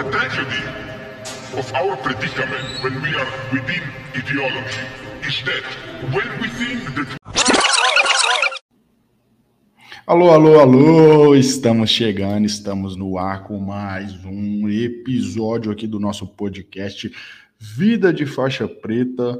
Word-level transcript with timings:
The 0.00 0.10
tragedy 0.12 0.64
of 1.58 1.74
our 1.74 1.94
predicament 1.98 2.82
when 2.82 3.02
we 3.02 3.14
are 3.14 3.30
within 3.52 3.82
ideology 4.16 4.80
is 5.28 5.42
that 5.44 5.62
when 6.14 6.40
we 6.40 6.48
think 6.48 6.94
that 6.94 7.18
Alô, 10.06 10.30
alô, 10.30 10.58
alô! 10.58 11.34
Estamos 11.34 11.90
chegando, 11.90 12.46
estamos 12.46 12.96
no 12.96 13.18
ar 13.18 13.44
com 13.44 13.58
mais 13.58 14.24
um 14.24 14.70
episódio 14.70 15.70
aqui 15.70 15.86
do 15.86 16.00
nosso 16.00 16.26
podcast 16.26 17.12
Vida 17.58 18.10
de 18.10 18.24
Faixa 18.24 18.66
Preta. 18.66 19.38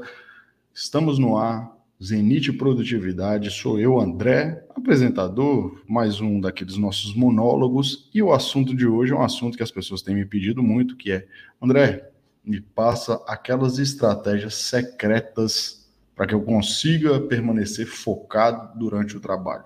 Estamos 0.71 1.17
no 1.17 1.37
ar, 1.37 1.75
Zenite 2.03 2.51
Produtividade. 2.51 3.51
Sou 3.51 3.79
eu, 3.79 3.99
André, 3.99 4.65
apresentador, 4.75 5.83
mais 5.87 6.19
um 6.19 6.41
daqueles 6.41 6.75
nossos 6.75 7.13
monólogos. 7.13 8.09
E 8.11 8.23
o 8.23 8.33
assunto 8.33 8.75
de 8.75 8.87
hoje 8.87 9.11
é 9.11 9.15
um 9.15 9.21
assunto 9.21 9.55
que 9.55 9.61
as 9.61 9.69
pessoas 9.69 10.01
têm 10.01 10.15
me 10.15 10.25
pedido 10.25 10.63
muito, 10.63 10.97
que 10.97 11.11
é, 11.11 11.27
André, 11.61 12.09
me 12.43 12.59
passa 12.59 13.23
aquelas 13.27 13.77
estratégias 13.77 14.55
secretas 14.55 15.87
para 16.15 16.25
que 16.25 16.33
eu 16.33 16.41
consiga 16.41 17.19
permanecer 17.19 17.85
focado 17.85 18.79
durante 18.79 19.15
o 19.15 19.19
trabalho. 19.19 19.65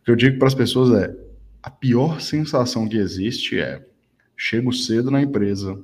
O 0.00 0.04
que 0.04 0.10
eu 0.12 0.16
digo 0.16 0.38
para 0.38 0.46
as 0.46 0.54
pessoas 0.54 1.02
é: 1.02 1.16
a 1.60 1.68
pior 1.68 2.20
sensação 2.20 2.88
que 2.88 2.96
existe 2.96 3.58
é 3.58 3.84
chego 4.36 4.72
cedo 4.72 5.10
na 5.10 5.20
empresa, 5.20 5.76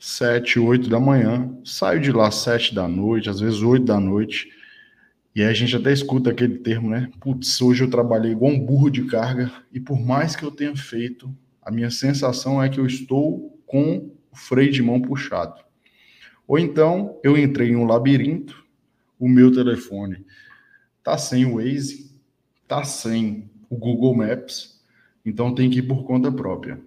sete, 0.00 0.58
oito 0.58 0.90
da 0.90 0.98
manhã, 0.98 1.48
saio 1.64 2.00
de 2.00 2.10
lá 2.10 2.28
sete 2.32 2.74
da 2.74 2.88
noite, 2.88 3.30
às 3.30 3.38
vezes 3.38 3.62
oito 3.62 3.84
da 3.84 4.00
noite, 4.00 4.52
e 5.34 5.42
aí 5.42 5.48
a 5.48 5.54
gente 5.54 5.74
até 5.76 5.92
escuta 5.92 6.30
aquele 6.30 6.58
termo, 6.58 6.90
né? 6.90 7.10
Putz, 7.20 7.60
hoje 7.60 7.82
eu 7.82 7.90
trabalhei 7.90 8.32
igual 8.32 8.52
um 8.52 8.60
burro 8.60 8.90
de 8.90 9.04
carga, 9.04 9.52
e 9.72 9.80
por 9.80 10.00
mais 10.00 10.36
que 10.36 10.44
eu 10.44 10.50
tenha 10.50 10.76
feito, 10.76 11.34
a 11.60 11.70
minha 11.70 11.90
sensação 11.90 12.62
é 12.62 12.68
que 12.68 12.78
eu 12.78 12.86
estou 12.86 13.58
com 13.66 14.10
o 14.30 14.36
freio 14.36 14.70
de 14.70 14.82
mão 14.82 15.00
puxado. 15.00 15.62
Ou 16.46 16.58
então 16.58 17.18
eu 17.22 17.36
entrei 17.36 17.70
em 17.70 17.76
um 17.76 17.86
labirinto, 17.86 18.64
o 19.18 19.28
meu 19.28 19.50
telefone 19.50 20.24
tá 21.04 21.18
sem 21.18 21.44
o 21.44 21.56
Waze, 21.56 22.10
tá 22.66 22.82
sem 22.82 23.50
o 23.68 23.76
Google 23.76 24.16
Maps, 24.16 24.82
então 25.24 25.54
tem 25.54 25.68
que 25.68 25.80
ir 25.80 25.82
por 25.82 26.04
conta 26.04 26.32
própria. 26.32 26.80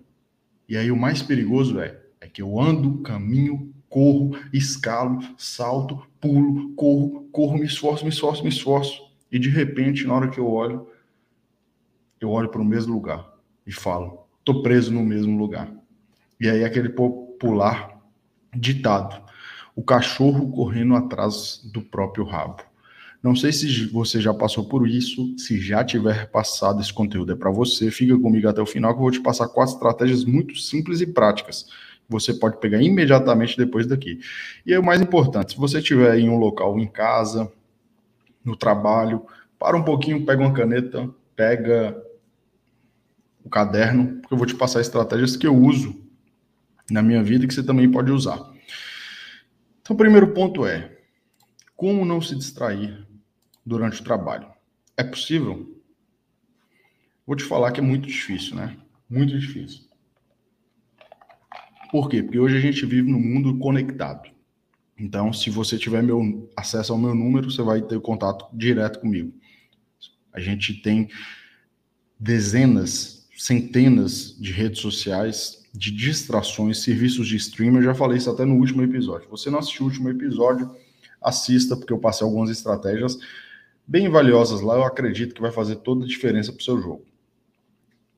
E 0.67 0.75
aí 0.75 0.91
o 0.91 0.97
mais 0.97 1.21
perigoso 1.21 1.79
é, 1.79 1.99
é 2.19 2.27
que 2.27 2.41
eu 2.41 2.59
ando, 2.59 2.97
caminho, 3.03 3.73
corro, 3.89 4.37
escalo, 4.53 5.19
salto, 5.37 6.05
pulo, 6.19 6.73
corro, 6.75 7.27
corro, 7.31 7.57
me 7.57 7.65
esforço, 7.65 8.03
me 8.03 8.09
esforço, 8.09 8.43
me 8.43 8.49
esforço. 8.49 9.01
E 9.31 9.39
de 9.39 9.49
repente, 9.49 10.05
na 10.05 10.13
hora 10.13 10.29
que 10.29 10.39
eu 10.39 10.49
olho, 10.49 10.87
eu 12.19 12.29
olho 12.29 12.49
para 12.49 12.61
o 12.61 12.65
mesmo 12.65 12.93
lugar 12.93 13.25
e 13.65 13.71
falo, 13.71 14.25
tô 14.43 14.61
preso 14.61 14.91
no 14.91 15.03
mesmo 15.03 15.37
lugar. 15.37 15.71
E 16.39 16.49
aí 16.49 16.63
aquele 16.63 16.89
popular 16.89 18.01
ditado, 18.55 19.21
o 19.75 19.83
cachorro 19.83 20.51
correndo 20.51 20.95
atrás 20.95 21.61
do 21.71 21.81
próprio 21.81 22.25
rabo. 22.25 22.61
Não 23.21 23.35
sei 23.35 23.51
se 23.51 23.87
você 23.87 24.21
já 24.21 24.33
passou 24.33 24.65
por 24.65 24.87
isso, 24.87 25.35
se 25.37 25.59
já 25.59 25.83
tiver 25.83 26.29
passado 26.29 26.79
esse 26.79 26.93
conteúdo 26.93 27.31
é 27.31 27.35
para 27.35 27.51
você, 27.51 27.89
fica 27.89 28.17
comigo 28.17 28.47
até 28.47 28.61
o 28.61 28.65
final 28.65 28.93
que 28.93 28.99
eu 28.99 29.03
vou 29.03 29.11
te 29.11 29.19
passar 29.19 29.47
quatro 29.47 29.73
estratégias 29.73 30.23
muito 30.23 30.55
simples 30.55 31.01
e 31.01 31.07
práticas. 31.07 31.67
Você 32.09 32.33
pode 32.33 32.59
pegar 32.59 32.81
imediatamente 32.81 33.57
depois 33.57 33.85
daqui. 33.85 34.19
E 34.65 34.73
é 34.73 34.79
o 34.79 34.83
mais 34.83 35.01
importante, 35.01 35.53
se 35.53 35.57
você 35.57 35.79
estiver 35.79 36.17
em 36.17 36.29
um 36.29 36.37
local, 36.37 36.79
em 36.79 36.87
casa, 36.87 37.51
no 38.43 38.55
trabalho, 38.55 39.25
para 39.59 39.75
um 39.75 39.83
pouquinho, 39.83 40.25
pega 40.25 40.41
uma 40.41 40.53
caneta, 40.53 41.09
pega 41.35 42.01
o 43.43 43.49
caderno, 43.49 44.19
porque 44.21 44.33
eu 44.33 44.37
vou 44.37 44.47
te 44.47 44.55
passar 44.55 44.81
estratégias 44.81 45.35
que 45.35 45.47
eu 45.47 45.55
uso 45.55 46.01
na 46.89 47.01
minha 47.01 47.23
vida 47.23 47.47
que 47.47 47.53
você 47.53 47.63
também 47.63 47.89
pode 47.89 48.11
usar. 48.11 48.37
Então, 49.81 49.93
o 49.93 49.97
primeiro 49.97 50.33
ponto 50.33 50.65
é 50.65 50.97
como 51.75 52.05
não 52.05 52.21
se 52.21 52.35
distrair 52.35 53.05
durante 53.65 54.01
o 54.01 54.03
trabalho. 54.03 54.47
É 54.95 55.03
possível? 55.03 55.81
Vou 57.25 57.35
te 57.35 57.43
falar 57.43 57.71
que 57.71 57.79
é 57.79 57.83
muito 57.83 58.07
difícil, 58.07 58.55
né? 58.55 58.77
Muito 59.09 59.37
difícil. 59.37 59.86
Por 61.91 62.09
quê? 62.09 62.21
Porque 62.21 62.39
hoje 62.39 62.57
a 62.57 62.59
gente 62.59 62.85
vive 62.85 63.09
num 63.09 63.19
mundo 63.19 63.57
conectado. 63.57 64.29
Então, 64.99 65.31
se 65.31 65.49
você 65.49 65.77
tiver 65.77 66.01
meu 66.01 66.49
acesso 66.55 66.91
ao 66.91 66.99
meu 66.99 67.13
número, 67.13 67.51
você 67.51 67.61
vai 67.61 67.81
ter 67.81 67.99
contato 67.99 68.45
direto 68.53 68.99
comigo. 68.99 69.31
A 70.33 70.39
gente 70.39 70.81
tem 70.81 71.09
dezenas, 72.19 73.27
centenas 73.37 74.35
de 74.39 74.51
redes 74.51 74.81
sociais, 74.81 75.63
de 75.73 75.91
distrações, 75.91 76.83
serviços 76.83 77.27
de 77.27 77.35
streaming. 77.35 77.77
Eu 77.77 77.83
já 77.83 77.93
falei 77.93 78.17
isso 78.17 78.29
até 78.29 78.43
no 78.43 78.55
último 78.55 78.81
episódio. 78.81 79.29
Você 79.29 79.49
não 79.49 79.59
assistiu 79.59 79.85
o 79.85 79.89
último 79.89 80.09
episódio, 80.09 80.75
assista, 81.21 81.75
porque 81.75 81.93
eu 81.93 81.99
passei 81.99 82.25
algumas 82.25 82.49
estratégias 82.49 83.17
bem 83.87 84.09
valiosas 84.09 84.59
lá, 84.59 84.75
eu 84.75 84.83
acredito 84.83 85.33
que 85.33 85.41
vai 85.41 85.51
fazer 85.51 85.77
toda 85.77 86.03
a 86.03 86.07
diferença 86.07 86.51
para 86.51 86.59
o 86.59 86.63
seu 86.63 86.81
jogo. 86.81 87.05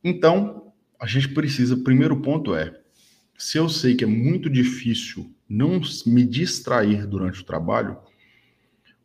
Então, 0.03 0.73
a 0.99 1.05
gente 1.05 1.29
precisa, 1.29 1.77
primeiro 1.77 2.19
ponto 2.21 2.55
é, 2.55 2.81
se 3.39 3.57
eu 3.57 3.67
sei 3.67 3.95
que 3.95 4.03
é 4.03 4.07
muito 4.07 4.49
difícil 4.49 5.33
não 5.47 5.81
me 6.05 6.23
distrair 6.23 7.07
durante 7.07 7.41
o 7.41 7.43
trabalho, 7.45 7.97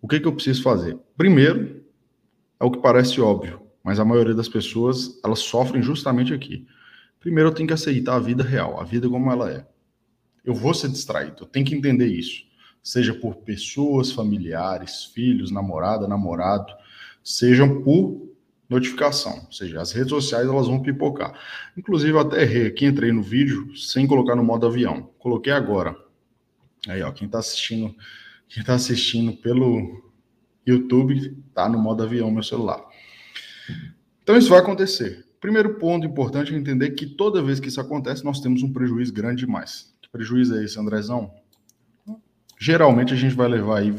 o 0.02 0.06
que, 0.06 0.20
que 0.20 0.26
eu 0.26 0.34
preciso 0.34 0.62
fazer? 0.62 0.98
Primeiro, 1.16 1.82
é 2.60 2.64
o 2.64 2.70
que 2.70 2.82
parece 2.82 3.20
óbvio, 3.20 3.62
mas 3.82 3.98
a 3.98 4.04
maioria 4.04 4.34
das 4.34 4.48
pessoas, 4.48 5.18
elas 5.24 5.38
sofrem 5.38 5.82
justamente 5.82 6.34
aqui. 6.34 6.66
Primeiro, 7.18 7.48
eu 7.48 7.54
tenho 7.54 7.66
que 7.66 7.72
aceitar 7.72 8.16
a 8.16 8.20
vida 8.20 8.44
real, 8.44 8.78
a 8.78 8.84
vida 8.84 9.08
como 9.08 9.30
ela 9.32 9.50
é. 9.50 9.66
Eu 10.44 10.52
vou 10.52 10.74
ser 10.74 10.88
distraído, 10.88 11.36
eu 11.40 11.46
tenho 11.46 11.64
que 11.64 11.74
entender 11.74 12.08
isso 12.08 12.44
seja 12.84 13.14
por 13.14 13.36
pessoas, 13.36 14.12
familiares, 14.12 15.06
filhos, 15.06 15.50
namorada, 15.50 16.06
namorado, 16.06 16.70
sejam 17.24 17.82
por 17.82 18.28
notificação, 18.74 19.42
ou 19.46 19.52
seja, 19.52 19.80
as 19.80 19.92
redes 19.92 20.10
sociais 20.10 20.46
elas 20.46 20.66
vão 20.66 20.82
pipocar. 20.82 21.38
Inclusive 21.76 22.18
até 22.18 22.42
errei 22.42 22.66
aqui, 22.66 22.86
entrei 22.86 23.12
no 23.12 23.22
vídeo 23.22 23.76
sem 23.76 24.06
colocar 24.06 24.34
no 24.34 24.44
modo 24.44 24.66
avião. 24.66 25.10
Coloquei 25.18 25.52
agora. 25.52 25.96
Aí, 26.88 27.02
ó, 27.02 27.10
quem 27.12 27.28
tá 27.28 27.38
assistindo, 27.38 27.94
quem 28.48 28.62
tá 28.62 28.74
assistindo 28.74 29.32
pelo 29.36 30.04
YouTube, 30.66 31.36
tá 31.54 31.68
no 31.68 31.78
modo 31.78 32.02
avião 32.02 32.30
meu 32.30 32.42
celular. 32.42 32.84
Então 34.22 34.36
isso 34.36 34.50
vai 34.50 34.58
acontecer. 34.58 35.24
Primeiro 35.40 35.74
ponto 35.74 36.06
importante 36.06 36.54
é 36.54 36.56
entender 36.56 36.90
que 36.92 37.06
toda 37.06 37.42
vez 37.42 37.60
que 37.60 37.68
isso 37.68 37.80
acontece, 37.80 38.24
nós 38.24 38.40
temos 38.40 38.62
um 38.62 38.72
prejuízo 38.72 39.12
grande 39.12 39.44
demais. 39.44 39.94
Que 40.00 40.08
prejuízo 40.08 40.56
é 40.56 40.64
esse, 40.64 40.78
Andrezão? 40.78 41.30
Geralmente 42.58 43.12
a 43.12 43.16
gente 43.16 43.34
vai 43.34 43.48
levar 43.48 43.80
aí, 43.80 43.92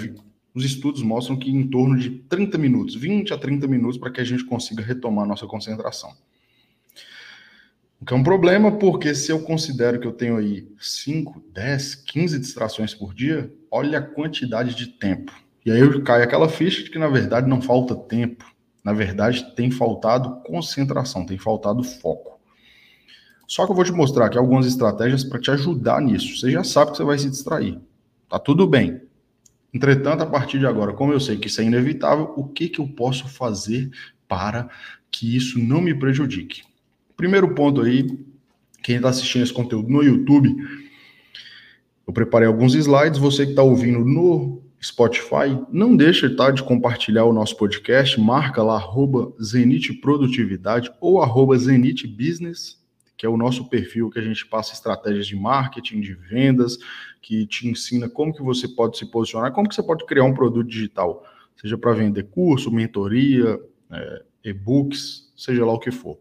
os 0.56 0.64
estudos 0.64 1.04
mostram 1.04 1.36
que 1.36 1.52
em 1.52 1.68
torno 1.68 2.00
de 2.00 2.10
30 2.10 2.58
minutos, 2.58 2.96
20 2.96 3.34
a 3.34 3.38
30 3.38 3.68
minutos, 3.68 3.98
para 3.98 4.10
que 4.10 4.22
a 4.22 4.24
gente 4.24 4.46
consiga 4.46 4.82
retomar 4.82 5.28
nossa 5.28 5.46
concentração. 5.46 6.14
O 8.00 8.06
que 8.06 8.14
é 8.14 8.18
um 8.18 8.24
problema, 8.24 8.72
porque 8.72 9.14
se 9.14 9.32
eu 9.32 9.42
considero 9.42 10.00
que 10.00 10.08
eu 10.08 10.14
tenho 10.14 10.38
aí 10.38 10.66
5, 10.80 11.44
10, 11.54 11.96
15 11.96 12.40
distrações 12.40 12.94
por 12.94 13.14
dia, 13.14 13.54
olha 13.70 14.00
a 14.00 14.02
quantidade 14.02 14.76
de 14.76 14.88
tempo. 14.88 15.34
E 15.66 15.72
aí 15.72 16.02
cai 16.04 16.22
aquela 16.22 16.48
ficha 16.48 16.84
de 16.84 16.90
que, 16.90 17.00
na 17.00 17.08
verdade, 17.08 17.50
não 17.50 17.62
falta 17.62 17.96
tempo. 17.96 18.46
Na 18.84 18.94
verdade, 18.94 19.56
tem 19.56 19.72
faltado 19.72 20.42
concentração, 20.44 21.26
tem 21.26 21.38
faltado 21.38 21.84
foco. 21.84 22.40
Só 23.48 23.66
que 23.66 23.72
eu 23.72 23.76
vou 23.76 23.84
te 23.84 23.92
mostrar 23.92 24.28
aqui 24.28 24.38
algumas 24.38 24.66
estratégias 24.66 25.24
para 25.24 25.40
te 25.40 25.52
ajudar 25.52 26.02
nisso. 26.02 26.38
Você 26.38 26.52
já 26.52 26.64
sabe 26.64 26.92
que 26.92 26.98
você 26.98 27.04
vai 27.04 27.18
se 27.18 27.30
distrair. 27.30 27.80
Tá 28.30 28.40
tudo 28.40 28.68
bem. 28.68 29.02
Entretanto, 29.76 30.24
a 30.24 30.26
partir 30.26 30.58
de 30.58 30.66
agora, 30.66 30.94
como 30.94 31.12
eu 31.12 31.20
sei 31.20 31.36
que 31.36 31.48
isso 31.48 31.60
é 31.60 31.66
inevitável, 31.66 32.34
o 32.38 32.48
que, 32.48 32.70
que 32.70 32.80
eu 32.80 32.88
posso 32.88 33.28
fazer 33.28 33.92
para 34.26 34.70
que 35.12 35.36
isso 35.36 35.60
não 35.60 35.82
me 35.82 35.94
prejudique? 35.94 36.62
Primeiro 37.18 37.54
ponto 37.54 37.82
aí, 37.82 38.08
quem 38.82 38.96
está 38.96 39.10
assistindo 39.10 39.44
esse 39.44 39.52
conteúdo 39.52 39.90
no 39.90 40.02
YouTube, 40.02 40.56
eu 42.08 42.14
preparei 42.14 42.48
alguns 42.48 42.74
slides. 42.74 43.20
Você 43.20 43.44
que 43.44 43.52
está 43.52 43.64
ouvindo 43.64 44.00
no 44.06 44.64
Spotify, 44.82 45.60
não 45.70 45.94
deixe 45.94 46.30
tá, 46.30 46.52
de 46.52 46.64
compartilhar 46.64 47.26
o 47.26 47.34
nosso 47.34 47.58
podcast. 47.58 48.18
Marca 48.18 48.64
lá, 48.64 48.76
arroba 48.76 49.34
Zenit 49.44 49.92
Produtividade 49.96 50.90
ou 51.02 51.22
arroba 51.22 51.58
Zenit 51.58 52.08
Business 52.08 52.80
que 53.18 53.26
é 53.26 53.30
o 53.30 53.38
nosso 53.38 53.70
perfil 53.70 54.10
que 54.10 54.20
a 54.20 54.22
gente 54.22 54.46
passa 54.46 54.74
estratégias 54.74 55.26
de 55.28 55.36
marketing, 55.36 56.02
de 56.02 56.14
vendas, 56.14 56.78
que 57.26 57.48
te 57.48 57.68
ensina 57.68 58.08
como 58.08 58.32
que 58.32 58.44
você 58.44 58.68
pode 58.68 59.00
se 59.00 59.06
posicionar, 59.08 59.52
como 59.52 59.68
que 59.68 59.74
você 59.74 59.82
pode 59.82 60.06
criar 60.06 60.26
um 60.26 60.34
produto 60.34 60.68
digital, 60.68 61.26
seja 61.60 61.76
para 61.76 61.92
vender 61.94 62.26
curso, 62.26 62.72
mentoria, 62.72 63.60
é, 63.92 64.24
e-books, 64.44 65.34
seja 65.36 65.66
lá 65.66 65.74
o 65.74 65.80
que 65.80 65.90
for. 65.90 66.20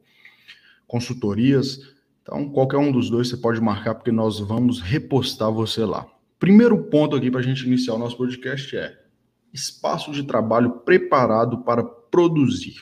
Consultorias. 0.87 1.93
Então, 2.23 2.49
qualquer 2.49 2.79
um 2.79 2.91
dos 2.91 3.11
dois 3.11 3.29
você 3.29 3.37
pode 3.37 3.61
marcar, 3.61 3.95
porque 3.95 4.11
nós 4.11 4.41
vamos 4.41 4.81
repostar 4.81 5.53
você 5.53 5.85
lá. 5.85 6.07
Primeiro 6.39 6.85
ponto 6.85 7.15
aqui 7.15 7.31
para 7.31 7.41
a 7.41 7.45
gente 7.45 7.67
iniciar 7.67 7.93
o 7.93 7.99
nosso 7.99 8.17
podcast 8.17 8.75
é 8.75 8.99
espaço 9.53 10.11
de 10.11 10.23
trabalho 10.23 10.71
preparado 10.87 11.59
para 11.65 11.85
produzir. 11.85 12.77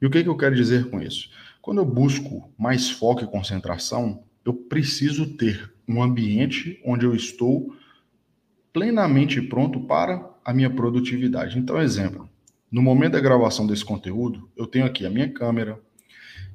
E 0.00 0.04
o 0.04 0.10
que, 0.10 0.22
que 0.22 0.28
eu 0.28 0.36
quero 0.36 0.54
dizer 0.54 0.90
com 0.90 1.00
isso? 1.00 1.30
Quando 1.62 1.78
eu 1.78 1.86
busco 1.86 2.52
mais 2.58 2.90
foco 2.90 3.24
e 3.24 3.26
concentração, 3.26 4.24
eu 4.44 4.52
preciso 4.52 5.38
ter 5.38 5.72
um 5.90 6.02
ambiente 6.02 6.80
onde 6.84 7.04
eu 7.04 7.14
estou 7.14 7.74
plenamente 8.72 9.42
pronto 9.42 9.80
para 9.80 10.24
a 10.44 10.54
minha 10.54 10.70
produtividade. 10.70 11.58
Então, 11.58 11.80
exemplo, 11.80 12.28
no 12.70 12.80
momento 12.80 13.12
da 13.12 13.20
gravação 13.20 13.66
desse 13.66 13.84
conteúdo, 13.84 14.48
eu 14.56 14.66
tenho 14.66 14.86
aqui 14.86 15.04
a 15.04 15.10
minha 15.10 15.28
câmera, 15.28 15.80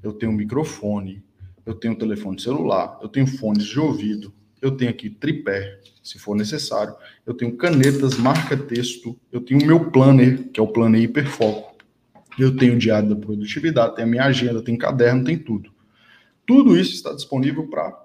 eu 0.01 0.13
tenho 0.13 0.31
um 0.31 0.35
microfone, 0.35 1.21
eu 1.65 1.73
tenho 1.73 1.93
um 1.93 1.97
telefone 1.97 2.41
celular, 2.41 2.97
eu 3.01 3.09
tenho 3.09 3.27
fones 3.27 3.65
de 3.65 3.77
ouvido, 3.77 4.33
eu 4.61 4.71
tenho 4.71 4.89
aqui 4.89 5.09
tripé, 5.09 5.81
se 6.01 6.17
for 6.17 6.35
necessário, 6.35 6.95
eu 7.25 7.33
tenho 7.33 7.57
canetas, 7.57 8.17
marca-texto, 8.17 9.19
eu 9.31 9.41
tenho 9.41 9.61
o 9.61 9.65
meu 9.65 9.91
planner, 9.91 10.49
que 10.49 10.59
é 10.59 10.63
o 10.63 10.67
planner 10.67 11.01
hiperfoco, 11.01 11.75
eu 12.39 12.55
tenho 12.55 12.75
o 12.75 12.79
diário 12.79 13.09
da 13.09 13.15
produtividade, 13.15 13.95
tenho 13.95 14.07
a 14.07 14.11
minha 14.11 14.23
agenda, 14.23 14.61
tem 14.61 14.77
caderno, 14.77 15.25
tem 15.25 15.37
tudo. 15.37 15.73
Tudo 16.45 16.77
isso 16.77 16.93
está 16.93 17.13
disponível 17.13 17.67
para 17.67 18.04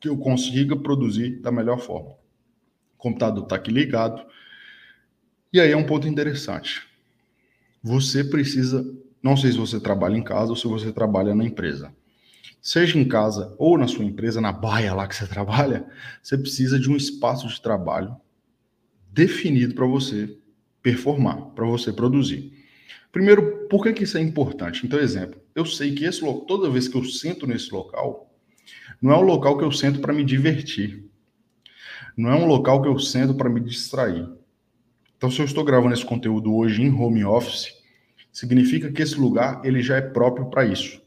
que 0.00 0.08
eu 0.08 0.16
consiga 0.16 0.76
produzir 0.76 1.40
da 1.40 1.50
melhor 1.50 1.78
forma. 1.78 2.10
O 2.10 2.98
computador 2.98 3.44
está 3.44 3.56
aqui 3.56 3.70
ligado. 3.70 4.24
E 5.52 5.60
aí 5.60 5.70
é 5.70 5.76
um 5.76 5.86
ponto 5.86 6.06
interessante. 6.06 6.86
Você 7.82 8.24
precisa, 8.24 8.84
não 9.22 9.36
sei 9.36 9.52
se 9.52 9.58
você 9.58 9.80
trabalha 9.80 10.16
em 10.16 10.22
casa 10.22 10.50
ou 10.50 10.56
se 10.56 10.66
você 10.66 10.92
trabalha 10.92 11.34
na 11.34 11.44
empresa. 11.44 11.92
Seja 12.60 12.98
em 12.98 13.06
casa 13.06 13.54
ou 13.58 13.78
na 13.78 13.86
sua 13.86 14.04
empresa, 14.04 14.40
na 14.40 14.52
baia 14.52 14.94
lá 14.94 15.06
que 15.06 15.16
você 15.16 15.26
trabalha, 15.28 15.86
você 16.22 16.36
precisa 16.36 16.78
de 16.78 16.90
um 16.90 16.96
espaço 16.96 17.48
de 17.48 17.60
trabalho 17.60 18.16
definido 19.10 19.74
para 19.74 19.86
você 19.86 20.36
performar, 20.82 21.36
para 21.54 21.66
você 21.66 21.92
produzir. 21.92 22.52
Primeiro, 23.10 23.66
por 23.68 23.82
que, 23.82 23.92
que 23.92 24.04
isso 24.04 24.18
é 24.18 24.20
importante? 24.20 24.86
Então, 24.86 24.98
exemplo, 24.98 25.40
eu 25.54 25.64
sei 25.64 25.94
que 25.94 26.04
esse 26.04 26.20
toda 26.46 26.70
vez 26.70 26.88
que 26.88 26.96
eu 26.96 27.04
sento 27.04 27.46
nesse 27.46 27.72
local, 27.72 28.27
não 29.00 29.12
é 29.12 29.16
um 29.16 29.22
local 29.22 29.56
que 29.56 29.64
eu 29.64 29.72
sento 29.72 30.00
para 30.00 30.12
me 30.12 30.24
divertir. 30.24 31.04
Não 32.16 32.30
é 32.30 32.34
um 32.34 32.46
local 32.46 32.82
que 32.82 32.88
eu 32.88 32.98
sento 32.98 33.34
para 33.34 33.48
me 33.48 33.60
distrair. 33.60 34.28
Então, 35.16 35.30
se 35.30 35.40
eu 35.40 35.44
estou 35.44 35.64
gravando 35.64 35.94
esse 35.94 36.04
conteúdo 36.04 36.54
hoje 36.54 36.82
em 36.82 36.92
home 36.92 37.24
office, 37.24 37.72
significa 38.32 38.90
que 38.90 39.02
esse 39.02 39.14
lugar 39.14 39.60
ele 39.64 39.82
já 39.82 39.96
é 39.96 40.00
próprio 40.00 40.46
para 40.46 40.64
isso. 40.64 41.00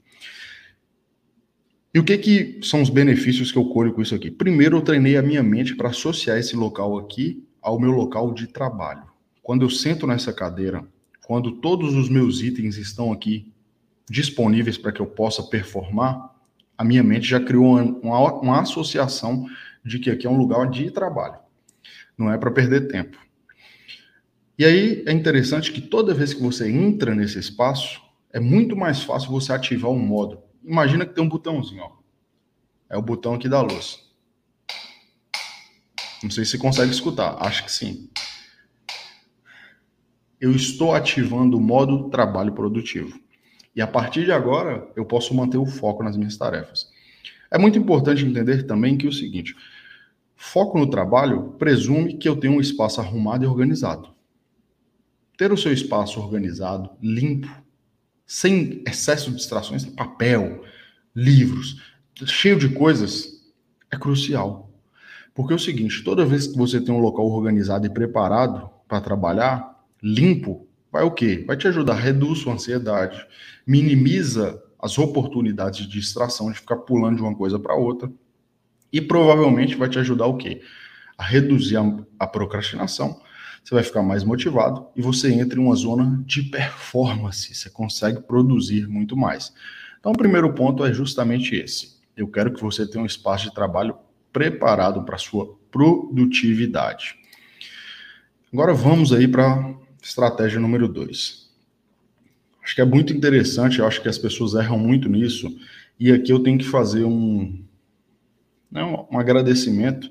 E 1.94 2.00
o 2.00 2.04
que, 2.04 2.18
que 2.18 2.60
são 2.64 2.82
os 2.82 2.90
benefícios 2.90 3.52
que 3.52 3.58
eu 3.58 3.66
colho 3.66 3.94
com 3.94 4.02
isso 4.02 4.16
aqui? 4.16 4.32
Primeiro, 4.32 4.78
eu 4.78 4.82
treinei 4.82 5.18
a 5.18 5.22
minha 5.22 5.44
mente 5.44 5.76
para 5.76 5.90
associar 5.90 6.38
esse 6.38 6.56
local 6.56 6.98
aqui 6.98 7.46
ao 7.62 7.80
meu 7.80 7.92
local 7.92 8.34
de 8.34 8.48
trabalho. 8.48 9.04
Quando 9.44 9.64
eu 9.64 9.70
sento 9.70 10.08
nessa 10.08 10.32
cadeira, 10.32 10.86
quando 11.26 11.52
todos 11.52 11.94
os 11.94 12.10
meus 12.10 12.42
itens 12.42 12.78
estão 12.78 13.12
aqui 13.12 13.52
disponíveis 14.10 14.78
para 14.78 14.92
que 14.92 15.02
eu 15.02 15.06
possa 15.06 15.44
performar, 15.44 16.31
a 16.82 16.84
minha 16.84 17.04
mente 17.04 17.28
já 17.28 17.40
criou 17.40 17.78
uma, 17.78 17.84
uma, 17.84 18.34
uma 18.42 18.62
associação 18.62 19.46
de 19.86 20.00
que 20.00 20.10
aqui 20.10 20.26
é 20.26 20.30
um 20.30 20.36
lugar 20.36 20.68
de 20.68 20.90
trabalho, 20.90 21.38
não 22.18 22.34
é 22.34 22.40
para 22.40 22.50
perder 22.50 22.88
tempo. 22.88 23.20
E 24.58 24.66
aí 24.66 25.04
é 25.06 25.12
interessante 25.12 25.72
que 25.72 25.80
toda 25.80 26.12
vez 26.12 26.34
que 26.34 26.42
você 26.42 26.72
entra 26.72 27.14
nesse 27.14 27.38
espaço, 27.38 28.02
é 28.34 28.40
muito 28.40 28.76
mais 28.76 29.04
fácil 29.04 29.30
você 29.30 29.54
ativar 29.54 29.92
um 29.92 30.00
modo. 30.00 30.42
Imagina 30.64 31.06
que 31.06 31.14
tem 31.14 31.24
um 31.24 31.30
botãozinho, 31.30 31.84
ó. 31.84 31.92
É 32.90 32.98
o 32.98 33.02
botão 33.02 33.36
aqui 33.36 33.48
da 33.48 33.62
luz. 33.62 34.00
Não 36.24 36.32
sei 36.32 36.46
se 36.46 36.58
consegue 36.58 36.92
escutar, 36.92 37.38
acho 37.46 37.64
que 37.64 37.72
sim. 37.72 38.10
Eu 40.40 40.52
estou 40.56 40.96
ativando 40.96 41.58
o 41.58 41.62
modo 41.62 42.10
trabalho 42.10 42.54
produtivo. 42.54 43.20
E 43.76 43.82
a 43.82 43.88
partir 43.88 44.26
de 44.26 44.32
agora, 44.32 44.88
eu 44.96 45.06
posso 45.06 45.34
manter 45.34 45.58
o 45.58 45.66
foco 45.66 46.04
nas 46.04 46.18
minhas 46.18 46.36
tarefas. 46.38 46.90
É 47.50 47.58
muito 47.58 47.78
importante 47.78 48.26
entender 48.26 48.64
também 48.64 48.98
que 48.98 49.06
é 49.06 49.10
o 49.10 49.14
seguinte: 49.14 49.56
foco 50.36 50.78
no 50.78 50.90
trabalho 50.90 51.56
presume 51.58 52.18
que 52.18 52.28
eu 52.28 52.36
tenho 52.36 52.54
um 52.54 52.62
espaço 52.62 53.00
arrumado 53.00 53.44
e 53.44 53.48
organizado. 53.48 54.10
Ter 55.38 55.52
o 55.52 55.58
seu 55.58 55.74
espaço 55.74 56.20
organizado, 56.20 56.92
limpo, 57.02 57.50
sem 58.26 58.84
excesso 58.88 59.30
de 59.30 59.38
distrações, 59.38 59.86
papel, 59.86 60.64
livros, 61.16 61.82
cheio 62.26 62.58
de 62.58 62.70
coisas, 62.70 63.42
é 63.90 63.98
crucial. 63.98 64.70
Porque 65.34 65.54
é 65.54 65.56
o 65.56 65.60
seguinte, 65.60 66.04
toda 66.04 66.26
vez 66.26 66.48
que 66.48 66.58
você 66.58 66.80
tem 66.80 66.94
um 66.94 67.00
local 67.00 67.26
organizado 67.26 67.86
e 67.86 67.90
preparado 67.90 68.70
para 68.88 69.02
trabalhar, 69.02 69.82
limpo, 70.02 70.68
vai 70.92 71.04
o 71.04 71.12
quê? 71.12 71.44
Vai 71.48 71.56
te 71.56 71.68
ajudar 71.68 71.94
a 71.94 72.00
reduzir 72.00 72.44
sua 72.44 72.54
ansiedade, 72.54 73.26
minimiza 73.66 74.62
as 74.80 74.98
oportunidades 74.98 75.80
de 75.80 75.88
distração, 75.88 76.52
de 76.52 76.60
ficar 76.60 76.78
pulando 76.78 77.18
de 77.18 77.22
uma 77.22 77.36
coisa 77.36 77.60
para 77.60 77.76
outra, 77.76 78.12
e 78.92 79.00
provavelmente 79.00 79.76
vai 79.76 79.88
te 79.88 80.00
ajudar 80.00 80.26
o 80.26 80.38
quê? 80.38 80.62
A 81.18 81.24
reduzir 81.24 81.78
a, 81.78 81.98
a 82.20 82.28
procrastinação, 82.28 83.22
você 83.64 83.76
vai 83.76 83.84
ficar 83.84 84.02
mais 84.02 84.24
motivado 84.24 84.88
e 84.96 85.02
você 85.02 85.32
entra 85.32 85.60
em 85.60 85.64
uma 85.64 85.76
zona 85.76 86.22
de 86.26 86.44
performance, 86.44 87.54
você 87.54 87.70
consegue 87.70 88.22
produzir 88.22 88.88
muito 88.88 89.16
mais. 89.16 89.54
Então, 90.00 90.12
o 90.12 90.18
primeiro 90.18 90.52
ponto 90.54 90.84
é 90.84 90.92
justamente 90.92 91.56
esse. 91.56 92.02
Eu 92.18 92.28
quero 92.28 92.52
que 92.52 92.62
você 92.62 92.90
tenha 92.90 93.04
um 93.04 93.08
espaço 93.08 93.46
de 93.46 93.54
trabalho 93.54 93.96
preparado 94.34 95.04
para 95.04 95.18
sua 95.18 95.56
produtividade. 95.70 97.16
Agora 98.52 98.74
vamos 98.74 99.14
aí 99.14 99.28
para 99.28 99.76
estratégia 100.02 100.60
número 100.60 100.88
dois. 100.88 101.50
Acho 102.64 102.76
que 102.76 102.82
é 102.82 102.86
muito 102.86 103.14
interessante, 103.14 103.80
eu 103.80 103.88
acho 103.88 104.02
que 104.02 104.10
as 104.10 104.18
pessoas 104.18 104.54
erram 104.54 104.78
muito 104.78 105.10
nisso, 105.10 105.54
e 106.00 106.12
aqui 106.12 106.32
eu 106.32 106.40
tenho 106.40 106.58
que 106.58 106.66
fazer 106.66 107.04
um, 107.04 107.64
não, 108.72 109.08
um 109.12 109.20
agradecimento. 109.20 110.10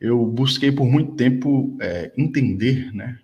Eu 0.00 0.24
busquei 0.26 0.70
por 0.70 0.84
muito 0.84 1.12
tempo 1.12 1.76
é, 1.80 2.12
entender, 2.16 2.92
né? 2.94 3.18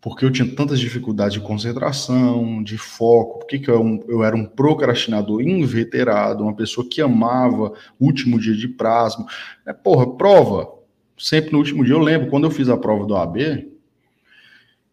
Porque 0.00 0.24
eu 0.24 0.30
tinha 0.30 0.46
tantas 0.54 0.78
dificuldades 0.78 1.34
de 1.34 1.40
concentração, 1.40 2.62
de 2.62 2.78
foco, 2.78 3.40
porque 3.40 3.58
que 3.58 3.68
eu, 3.68 4.04
eu 4.08 4.22
era 4.22 4.36
um 4.36 4.44
procrastinador 4.44 5.42
inveterado, 5.42 6.44
uma 6.44 6.54
pessoa 6.54 6.88
que 6.88 7.02
amava 7.02 7.72
o 7.98 8.06
último 8.06 8.38
dia 8.38 8.54
de 8.54 8.68
prazo. 8.68 9.26
É, 9.66 9.72
porra, 9.72 10.16
prova, 10.16 10.72
sempre 11.18 11.50
no 11.50 11.58
último 11.58 11.84
dia. 11.84 11.94
Eu 11.94 11.98
lembro, 11.98 12.30
quando 12.30 12.44
eu 12.44 12.50
fiz 12.50 12.68
a 12.68 12.76
prova 12.76 13.04
do 13.04 13.16
AB, 13.16 13.77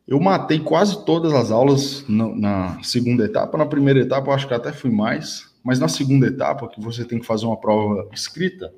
eu 0.07 0.19
matei 0.19 0.59
quase 0.59 1.03
todas 1.03 1.33
as 1.33 1.49
aulas 1.49 2.05
na, 2.07 2.27
na, 2.27 2.83
segunda 2.83 3.25
etapa. 3.25 3.57
Na 3.57 3.65
primeira 3.65 3.99
etapa, 3.99 4.29
eu 4.29 4.33
acho 4.33 4.47
que 4.47 4.53
até 4.53 4.71
fui 4.71 4.91
mais. 4.91 5.51
Mas 5.63 5.79
na 5.79 5.87
segunda 5.87 6.27
etapa, 6.27 6.67
que 6.67 6.79
você 6.79 7.03
tem 7.03 7.19
que 7.19 7.25
fazer 7.25 7.47
uma 7.47 7.59
prova 7.59 8.07
escrita, 8.13 8.71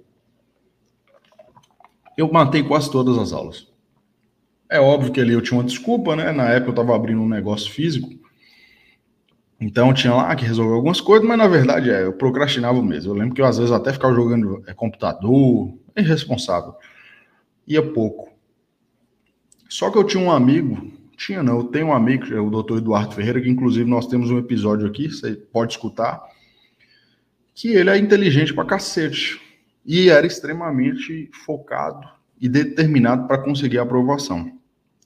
eu 2.18 2.32
matei 2.32 2.63
quase 2.63 2.90
todas 2.90 3.18
as 3.18 3.34
aulas. 3.34 3.68
É 4.70 4.80
óbvio 4.80 5.12
que 5.12 5.20
ali 5.20 5.34
eu 5.34 5.42
tinha 5.42 5.58
uma 5.58 5.66
desculpa, 5.66 6.16
né? 6.16 6.32
Na 6.32 6.50
época 6.50 6.70
eu 6.70 6.82
estava 6.82 6.96
abrindo 6.96 7.22
um 7.22 7.28
negócio 7.28 7.72
físico. 7.72 8.10
Então 9.60 9.94
tinha 9.94 10.13
lá 10.13 10.34
que 10.36 10.46
resolver 10.46 10.75
algumas 10.75 11.02
coisas, 11.02 11.28
mas 11.28 11.38
na 11.38 11.48
verdade 11.48 11.90
é, 11.90 12.06
eu 12.06 12.13
procrastinava 12.13 12.82
mesmo. 12.82 13.12
Eu 13.12 13.18
lembro 13.18 13.36
que 13.36 13.42
eu, 13.42 13.46
às 13.46 13.58
vezes 13.58 13.72
até 13.72 13.92
ficava 13.92 14.13
jogando 14.13 14.63
é, 14.66 14.74
computador, 14.74 15.74
irresponsável. 15.96 16.74
Ia 17.68 17.82
pouco. 17.82 18.30
Só 19.68 19.92
que 19.92 19.98
eu 19.98 20.04
tinha 20.06 20.24
um 20.24 20.32
amigo 20.32 20.97
tinha 21.18 21.42
não, 21.42 21.58
eu 21.58 21.64
tenho 21.64 21.88
um 21.88 21.94
amigo, 21.94 22.32
é 22.32 22.40
o 22.40 22.50
doutor 22.50 22.78
Eduardo 22.78 23.16
Ferreira, 23.16 23.42
que 23.42 23.50
inclusive 23.50 23.90
nós 23.90 24.06
temos 24.06 24.30
um 24.30 24.38
episódio 24.38 24.88
aqui, 24.88 25.10
você 25.10 25.34
pode 25.34 25.74
escutar, 25.74 26.22
que 27.56 27.70
ele 27.70 27.90
é 27.90 27.98
inteligente 27.98 28.54
pra 28.54 28.64
cacete. 28.64 29.42
E 29.84 30.10
era 30.10 30.28
extremamente 30.28 31.30
focado 31.46 32.08
e 32.40 32.48
determinado 32.48 33.26
para 33.28 33.40
conseguir 33.40 33.80
a 33.80 33.84
aprovação. 33.84 34.52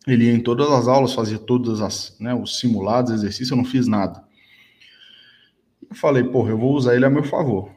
Ele 0.06 0.26
ia 0.26 0.34
em 0.34 0.42
todas 0.42 0.70
as 0.70 0.88
aulas, 0.88 1.14
fazia 1.14 1.38
todas 1.38 1.80
as, 1.80 2.18
né, 2.20 2.34
os 2.34 2.60
simulados, 2.60 3.14
exercícios, 3.14 3.52
eu 3.52 3.58
não 3.58 3.64
fiz 3.64 3.88
nada. 3.88 4.22
Eu 5.90 5.96
falei, 5.96 6.24
porra, 6.24 6.50
eu 6.50 6.58
vou 6.58 6.74
usar 6.74 6.96
ele 6.96 7.06
a 7.06 7.10
meu 7.10 7.24
favor. 7.24 7.72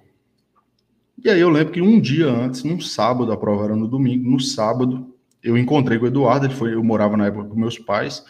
E 1.22 1.30
aí 1.30 1.38
eu 1.38 1.50
lembro 1.50 1.72
que 1.72 1.80
um 1.80 2.00
dia 2.00 2.26
antes, 2.26 2.64
num 2.64 2.80
sábado, 2.80 3.30
a 3.30 3.36
prova 3.36 3.64
era 3.66 3.76
no 3.76 3.86
domingo, 3.86 4.28
no 4.28 4.40
sábado, 4.40 5.13
eu 5.44 5.58
encontrei 5.58 5.98
com 5.98 6.06
o 6.06 6.08
Eduardo, 6.08 6.46
ele 6.46 6.54
foi, 6.54 6.72
eu 6.72 6.82
morava 6.82 7.18
na 7.18 7.26
época 7.26 7.50
com 7.50 7.60
meus 7.60 7.78
pais, 7.78 8.24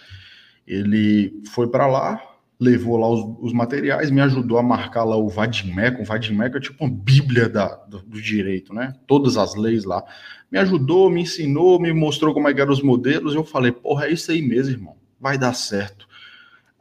ele 0.67 1.41
foi 1.53 1.69
para 1.69 1.87
lá, 1.87 2.21
levou 2.59 2.97
lá 2.97 3.09
os, 3.09 3.37
os, 3.41 3.53
materiais, 3.53 4.11
me 4.11 4.21
ajudou 4.21 4.59
a 4.59 4.63
marcar 4.63 5.05
lá 5.05 5.17
o 5.17 5.29
Vadimec, 5.29 6.03
o 6.03 6.05
Vadimec 6.05 6.57
é 6.57 6.61
tipo 6.61 6.85
uma 6.85 6.93
bíblia 6.93 7.49
da, 7.49 7.77
do, 7.87 8.03
do, 8.03 8.21
direito, 8.21 8.75
né? 8.75 8.95
Todas 9.07 9.37
as 9.37 9.55
leis 9.55 9.85
lá. 9.85 10.03
Me 10.51 10.59
ajudou, 10.59 11.09
me 11.09 11.23
ensinou, 11.23 11.81
me 11.81 11.93
mostrou 11.93 12.35
como 12.35 12.49
é 12.49 12.55
que 12.55 12.61
eram 12.61 12.73
os 12.73 12.83
modelos, 12.83 13.35
eu 13.35 13.45
falei, 13.45 13.71
porra, 13.71 14.07
é 14.07 14.13
isso 14.13 14.33
aí 14.33 14.43
mesmo, 14.43 14.73
irmão, 14.73 14.97
vai 15.21 15.39
dar 15.39 15.55
certo. 15.55 16.09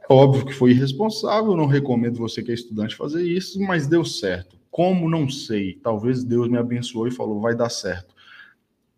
É 0.08 0.12
óbvio 0.12 0.44
que 0.44 0.52
foi 0.52 0.72
irresponsável, 0.72 1.56
não 1.56 1.66
recomendo 1.66 2.18
você 2.18 2.42
que 2.42 2.50
é 2.50 2.54
estudante 2.54 2.96
fazer 2.96 3.22
isso, 3.22 3.60
mas 3.60 3.86
deu 3.86 4.04
certo. 4.04 4.56
Como 4.70 5.08
não 5.08 5.28
sei, 5.28 5.78
talvez 5.82 6.24
Deus 6.24 6.48
me 6.48 6.58
abençoou 6.58 7.06
e 7.06 7.12
falou, 7.12 7.40
vai 7.40 7.54
dar 7.54 7.70
certo. 7.70 8.13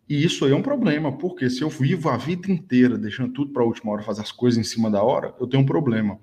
E 0.09 0.23
isso 0.23 0.45
aí 0.45 0.51
é 0.51 0.55
um 0.55 0.61
problema, 0.61 1.11
porque 1.17 1.49
se 1.49 1.61
eu 1.61 1.69
vivo 1.69 2.09
a 2.09 2.17
vida 2.17 2.51
inteira 2.51 2.97
deixando 2.97 3.33
tudo 3.33 3.51
para 3.51 3.61
a 3.61 3.65
última 3.65 3.91
hora, 3.91 4.03
fazer 4.03 4.21
as 4.21 4.31
coisas 4.31 4.57
em 4.57 4.63
cima 4.63 4.89
da 4.89 5.03
hora, 5.03 5.35
eu 5.39 5.47
tenho 5.47 5.63
um 5.63 5.65
problema. 5.65 6.17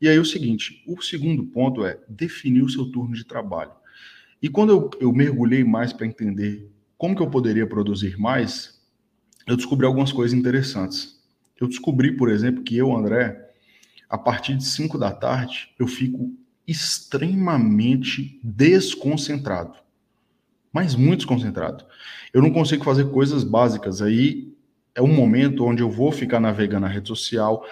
E 0.00 0.08
aí 0.08 0.16
é 0.16 0.20
o 0.20 0.24
seguinte, 0.24 0.82
o 0.86 1.00
segundo 1.00 1.44
ponto 1.44 1.84
é 1.84 1.98
definir 2.08 2.62
o 2.62 2.68
seu 2.68 2.86
turno 2.86 3.14
de 3.14 3.24
trabalho. 3.24 3.70
E 4.42 4.48
quando 4.48 4.70
eu, 4.70 4.90
eu 5.00 5.12
mergulhei 5.12 5.62
mais 5.62 5.92
para 5.92 6.06
entender 6.06 6.68
como 6.98 7.14
que 7.14 7.22
eu 7.22 7.30
poderia 7.30 7.66
produzir 7.66 8.18
mais, 8.18 8.80
eu 9.46 9.56
descobri 9.56 9.86
algumas 9.86 10.10
coisas 10.10 10.36
interessantes. 10.36 11.20
Eu 11.60 11.68
descobri, 11.68 12.16
por 12.16 12.28
exemplo, 12.28 12.64
que 12.64 12.76
eu, 12.76 12.94
André, 12.96 13.52
a 14.08 14.18
partir 14.18 14.56
de 14.56 14.64
5 14.64 14.98
da 14.98 15.12
tarde, 15.12 15.70
eu 15.78 15.86
fico 15.86 16.34
extremamente 16.66 18.40
desconcentrado. 18.42 19.81
Mas 20.72 20.94
muito 20.94 21.18
desconcentrado. 21.18 21.84
Eu 22.32 22.40
não 22.40 22.50
consigo 22.50 22.84
fazer 22.84 23.10
coisas 23.10 23.44
básicas. 23.44 24.00
Aí 24.00 24.52
é 24.94 25.02
um 25.02 25.12
momento 25.12 25.64
onde 25.64 25.82
eu 25.82 25.90
vou 25.90 26.10
ficar 26.10 26.40
navegando 26.40 26.82
na 26.82 26.88
rede 26.88 27.08
social, 27.08 27.64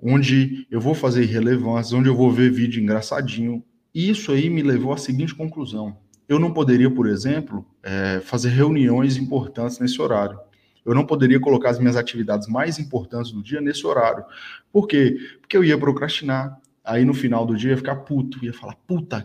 onde 0.00 0.66
eu 0.70 0.80
vou 0.80 0.94
fazer 0.94 1.22
irrelevâncias, 1.22 1.92
onde 1.92 2.08
eu 2.08 2.16
vou 2.16 2.30
ver 2.30 2.50
vídeo 2.50 2.82
engraçadinho. 2.82 3.62
E 3.94 4.08
isso 4.08 4.32
aí 4.32 4.48
me 4.48 4.62
levou 4.62 4.92
à 4.92 4.96
seguinte 4.96 5.34
conclusão: 5.34 5.96
eu 6.28 6.38
não 6.38 6.52
poderia, 6.52 6.90
por 6.90 7.06
exemplo, 7.06 7.64
é, 7.82 8.20
fazer 8.20 8.50
reuniões 8.50 9.16
importantes 9.16 9.78
nesse 9.78 10.00
horário. 10.00 10.38
Eu 10.84 10.94
não 10.94 11.04
poderia 11.04 11.40
colocar 11.40 11.70
as 11.70 11.78
minhas 11.78 11.96
atividades 11.96 12.46
mais 12.46 12.78
importantes 12.78 13.32
do 13.32 13.42
dia 13.42 13.60
nesse 13.60 13.86
horário. 13.86 14.24
Por 14.72 14.86
quê? 14.86 15.16
Porque 15.40 15.56
eu 15.56 15.64
ia 15.64 15.76
procrastinar. 15.76 16.60
Aí 16.84 17.04
no 17.04 17.12
final 17.12 17.44
do 17.44 17.56
dia 17.56 17.70
ia 17.70 17.76
ficar 17.76 17.96
puto, 17.96 18.44
ia 18.44 18.52
falar, 18.52 18.76
puta, 18.86 19.24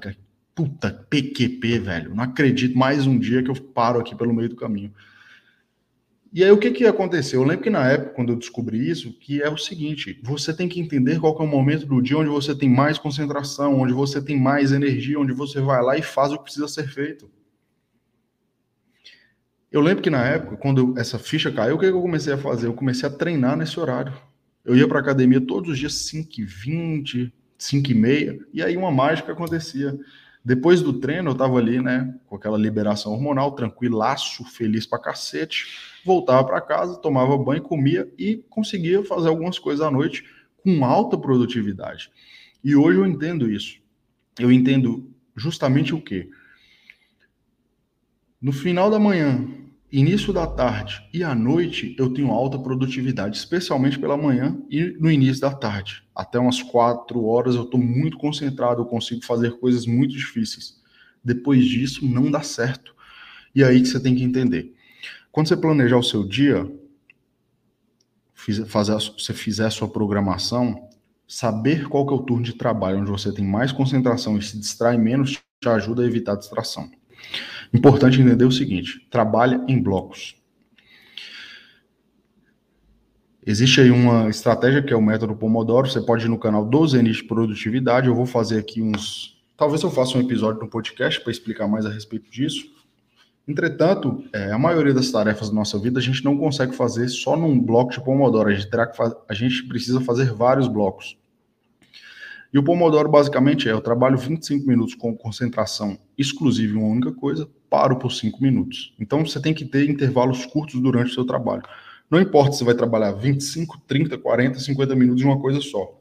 puta, 0.56 0.92
PQP, 1.10 1.80
velho. 1.80 2.16
Não 2.16 2.24
acredito 2.24 2.78
mais 2.78 3.08
um 3.08 3.18
dia 3.18 3.42
que 3.44 3.50
eu 3.50 3.56
paro 3.56 4.00
aqui 4.00 4.16
pelo 4.16 4.34
meio 4.34 4.50
do 4.50 4.56
caminho. 4.56 4.94
E 6.34 6.44
aí 6.44 6.52
o 6.52 6.58
que 6.58 6.72
que 6.72 6.86
aconteceu? 6.86 7.42
Eu 7.42 7.48
lembro 7.48 7.64
que 7.64 7.70
na 7.70 7.86
época, 7.90 8.12
quando 8.12 8.32
eu 8.32 8.38
descobri 8.38 8.90
isso, 8.90 9.12
que 9.20 9.42
é 9.42 9.50
o 9.50 9.58
seguinte, 9.58 10.18
você 10.24 10.54
tem 10.54 10.70
que 10.70 10.80
entender 10.80 11.20
qual 11.20 11.36
que 11.36 11.42
é 11.42 11.46
o 11.46 11.48
momento 11.48 11.86
do 11.86 12.02
dia 12.02 12.18
onde 12.18 12.30
você 12.30 12.56
tem 12.56 12.70
mais 12.70 12.98
concentração, 12.98 13.78
onde 13.78 13.92
você 13.92 14.22
tem 14.22 14.40
mais 14.40 14.72
energia, 14.72 15.20
onde 15.20 15.34
você 15.34 15.60
vai 15.60 15.82
lá 15.82 15.98
e 15.98 16.02
faz 16.02 16.32
o 16.32 16.38
que 16.38 16.44
precisa 16.44 16.70
ser 16.70 16.88
feito. 16.88 17.30
Eu 19.70 19.82
lembro 19.82 20.02
que 20.02 20.10
na 20.10 20.26
época, 20.26 20.56
quando 20.56 20.98
essa 20.98 21.20
ficha 21.20 21.52
caiu, 21.52 21.76
o 21.76 21.80
que, 21.80 21.88
que 21.88 21.94
eu 21.94 22.02
comecei 22.02 22.34
a 22.34 22.38
fazer? 22.38 22.68
Eu 22.68 22.74
comecei 22.74 23.08
a 23.08 23.12
treinar 23.12 23.58
nesse 23.58 23.78
horário. 23.78 24.14
Eu 24.64 24.76
ia 24.76 24.88
para 24.88 25.00
academia 25.00 25.42
todos 25.42 25.72
os 25.72 25.80
dias 25.80 25.94
5h20, 25.94 27.32
5h30, 27.60 28.40
e 28.54 28.64
aí 28.64 28.78
uma 28.78 28.92
mágica 28.92 29.34
acontecia. 29.34 29.98
Depois 30.44 30.82
do 30.82 30.94
treino, 30.94 31.32
eu 31.32 31.36
tava 31.36 31.58
ali, 31.58 31.80
né, 31.80 32.20
com 32.26 32.36
aquela 32.36 32.58
liberação 32.58 33.14
hormonal, 33.14 33.52
tranquilaço, 33.52 34.44
feliz 34.44 34.88
pra 34.88 34.98
cacete. 34.98 35.68
Voltava 36.04 36.44
para 36.44 36.60
casa, 36.60 36.98
tomava 36.98 37.38
banho, 37.38 37.62
comia 37.62 38.12
e 38.18 38.38
conseguia 38.50 39.06
fazer 39.06 39.30
algumas 39.30 39.60
coisas 39.60 39.86
à 39.86 39.92
noite 39.92 40.26
com 40.64 40.84
alta 40.84 41.18
produtividade. 41.18 42.12
E 42.64 42.76
hoje 42.76 42.98
eu 42.98 43.06
entendo 43.06 43.52
isso. 43.52 43.80
Eu 44.40 44.52
entendo 44.52 45.12
justamente 45.36 45.94
o 45.94 46.02
quê? 46.02 46.30
No 48.42 48.52
final 48.52 48.90
da 48.90 48.98
manhã, 48.98 49.48
início 49.92 50.32
da 50.32 50.48
tarde 50.48 51.06
e 51.14 51.24
à 51.24 51.36
noite 51.36 51.96
eu 52.00 52.14
tenho 52.14 52.32
alta 52.32 52.58
produtividade, 52.58 53.38
especialmente 53.38 54.00
pela 54.00 54.16
manhã 54.16 54.58
e 54.70 54.96
no 55.00 55.12
início 55.12 55.42
da 55.42 55.54
tarde. 55.54 56.04
Até 56.16 56.40
umas 56.40 56.62
quatro 56.64 57.26
horas 57.26 57.56
eu 57.56 57.64
estou 57.64 57.80
muito 57.80 58.18
concentrado, 58.18 58.82
eu 58.82 58.86
consigo 58.86 59.24
fazer 59.26 59.60
coisas 59.60 59.86
muito 59.86 60.16
difíceis. 60.16 60.80
Depois 61.24 61.66
disso, 61.66 62.06
não 62.06 62.32
dá 62.32 62.42
certo. 62.42 62.96
E 63.54 63.62
é 63.62 63.68
aí 63.68 63.82
que 63.82 63.88
você 63.88 64.00
tem 64.00 64.16
que 64.16 64.24
entender. 64.24 64.74
Quando 65.32 65.48
você 65.48 65.58
planejar 65.58 65.98
o 65.98 66.04
seu 66.04 66.24
dia, 66.24 66.70
fazer, 68.66 68.94
você 68.94 69.34
fizer 69.34 69.66
a 69.66 69.70
sua 69.70 69.88
programação, 69.88 70.90
saber 71.28 71.88
qual 71.88 72.06
que 72.06 72.14
é 72.14 72.16
o 72.16 72.24
turno 72.24 72.44
de 72.44 72.54
trabalho 72.54 73.00
onde 73.00 73.12
você 73.12 73.32
tem 73.32 73.46
mais 73.46 73.72
concentração 73.72 74.38
e 74.38 74.42
se 74.42 74.58
distrai 74.58 74.98
menos 74.98 75.40
te 75.62 75.70
ajuda 75.70 76.02
a 76.02 76.06
evitar 76.06 76.34
a 76.34 76.38
distração. 76.38 76.90
Importante 77.74 78.20
entender 78.20 78.46
o 78.46 78.52
seguinte: 78.52 79.08
trabalha 79.10 79.64
em 79.68 79.82
blocos. 79.82 80.36
Existe 83.46 83.82
aí 83.82 83.90
uma 83.90 84.30
estratégia 84.30 84.84
que 84.84 84.94
é 84.94 84.96
o 84.96 85.02
método 85.02 85.36
Pomodoro. 85.36 85.90
Você 85.90 86.00
pode 86.00 86.26
ir 86.26 86.30
no 86.30 86.38
canal 86.38 86.64
12 86.64 87.02
de 87.02 87.24
produtividade. 87.24 88.08
Eu 88.08 88.16
vou 88.16 88.26
fazer 88.26 88.60
aqui 88.60 88.82
uns. 88.82 89.42
Talvez 89.58 89.82
eu 89.82 89.90
faça 89.90 90.18
um 90.18 90.22
episódio 90.22 90.62
no 90.62 90.68
podcast 90.68 91.20
para 91.22 91.32
explicar 91.32 91.68
mais 91.68 91.86
a 91.86 91.90
respeito 91.90 92.30
disso. 92.30 92.66
Entretanto, 93.48 94.24
é, 94.32 94.52
a 94.52 94.60
maioria 94.60 94.94
das 94.94 95.12
tarefas 95.12 95.50
da 95.50 95.56
nossa 95.56 95.78
vida 95.80 96.00
a 96.00 96.02
gente 96.02 96.24
não 96.24 96.38
consegue 96.38 96.76
fazer 96.76 97.10
só 97.10 97.36
num 97.36 97.60
bloco 97.60 97.92
de 97.92 98.04
Pomodoro. 98.04 98.50
A 98.50 98.54
gente, 98.54 98.70
terá 98.70 98.86
que 98.86 99.02
a 99.28 99.34
gente 99.34 99.64
precisa 99.68 100.00
fazer 100.02 100.32
vários 100.32 100.68
blocos. 100.68 101.18
E 102.54 102.60
o 102.60 102.64
Pomodoro 102.64 103.10
basicamente 103.10 103.70
é: 103.70 103.72
eu 103.72 103.82
trabalho 103.82 104.18
25 104.18 104.68
minutos 104.68 104.96
com 104.96 105.16
concentração 105.16 105.98
exclusiva 106.18 106.74
em 106.74 106.78
uma 106.78 106.88
única 106.88 107.12
coisa, 107.12 107.50
paro 107.70 107.98
por 107.98 108.12
5 108.12 108.42
minutos. 108.42 108.94
Então 109.00 109.26
você 109.26 109.42
tem 109.42 109.54
que 109.54 109.66
ter 109.66 109.90
intervalos 109.90 110.46
curtos 110.46 110.80
durante 110.80 111.12
o 111.12 111.14
seu 111.14 111.26
trabalho. 111.26 111.64
Não 112.10 112.20
importa 112.20 112.52
se 112.52 112.64
vai 112.64 112.76
trabalhar 112.76 113.14
25, 113.14 113.80
30, 113.88 114.18
40, 114.18 114.60
50 114.60 114.96
minutos 114.96 115.22
de 115.22 115.26
uma 115.26 115.40
coisa 115.40 115.62
só. 115.62 115.98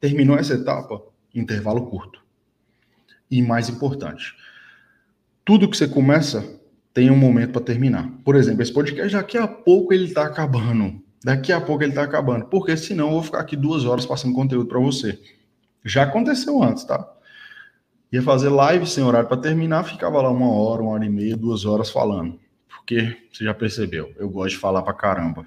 Terminou 0.00 0.36
essa 0.36 0.54
etapa, 0.54 1.02
intervalo 1.34 1.86
curto. 1.86 2.22
E 3.28 3.42
mais 3.42 3.68
importante, 3.68 4.34
tudo 5.44 5.68
que 5.68 5.76
você 5.76 5.88
começa 5.88 6.60
tem 6.94 7.10
um 7.10 7.16
momento 7.16 7.52
para 7.52 7.62
terminar. 7.62 8.08
Por 8.24 8.36
exemplo, 8.36 8.62
esse 8.62 8.72
podcast 8.72 9.12
daqui 9.12 9.36
a 9.36 9.48
pouco 9.48 9.92
ele 9.92 10.04
está 10.04 10.24
acabando. 10.24 11.02
Daqui 11.24 11.52
a 11.52 11.60
pouco 11.60 11.82
ele 11.82 11.90
está 11.90 12.02
acabando. 12.04 12.46
Porque 12.46 12.76
senão 12.76 13.06
eu 13.06 13.12
vou 13.14 13.22
ficar 13.22 13.40
aqui 13.40 13.56
duas 13.56 13.84
horas 13.84 14.06
passando 14.06 14.34
conteúdo 14.34 14.66
para 14.66 14.80
você. 14.80 15.20
Já 15.84 16.02
aconteceu 16.04 16.62
antes, 16.62 16.84
tá? 16.84 17.08
Ia 18.12 18.22
fazer 18.22 18.48
live 18.48 18.86
sem 18.86 19.04
horário 19.04 19.28
para 19.28 19.36
terminar, 19.36 19.84
ficava 19.84 20.20
lá 20.20 20.30
uma 20.30 20.50
hora, 20.52 20.82
uma 20.82 20.92
hora 20.92 21.04
e 21.04 21.10
meia, 21.10 21.36
duas 21.36 21.64
horas 21.64 21.90
falando. 21.90 22.38
Porque 22.68 23.16
você 23.32 23.44
já 23.44 23.54
percebeu, 23.54 24.12
eu 24.16 24.28
gosto 24.28 24.50
de 24.50 24.58
falar 24.58 24.82
para 24.82 24.94
caramba. 24.94 25.46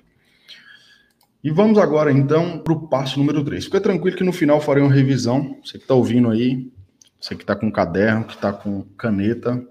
E 1.43 1.51
vamos 1.51 1.77
agora 1.77 2.09
então 2.09 2.57
para 2.59 2.71
o 2.71 2.87
passo 2.87 3.19
número 3.19 3.43
3. 3.43 3.65
Fica 3.65 3.81
tranquilo 3.81 4.15
que 4.15 4.23
no 4.23 4.31
final 4.31 4.61
farei 4.61 4.81
uma 4.81 4.93
revisão. 4.93 5.59
Você 5.61 5.77
que 5.77 5.83
está 5.83 5.93
ouvindo 5.93 6.29
aí, 6.29 6.71
você 7.19 7.35
que 7.35 7.43
está 7.43 7.53
com 7.53 7.69
caderno, 7.69 8.23
que 8.23 8.33
está 8.33 8.53
com 8.53 8.83
caneta, 8.97 9.61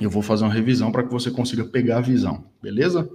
eu 0.00 0.08
vou 0.08 0.22
fazer 0.22 0.44
uma 0.44 0.52
revisão 0.52 0.90
para 0.90 1.02
que 1.02 1.12
você 1.12 1.30
consiga 1.30 1.64
pegar 1.64 1.98
a 1.98 2.00
visão, 2.00 2.46
beleza? 2.60 3.08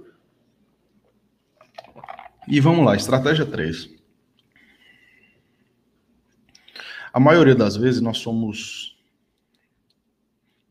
E 2.46 2.60
vamos 2.60 2.84
lá, 2.86 2.94
estratégia 2.94 3.44
3. 3.44 3.99
A 7.12 7.20
maioria 7.20 7.54
das 7.54 7.76
vezes 7.76 8.00
nós 8.00 8.18
somos 8.18 8.96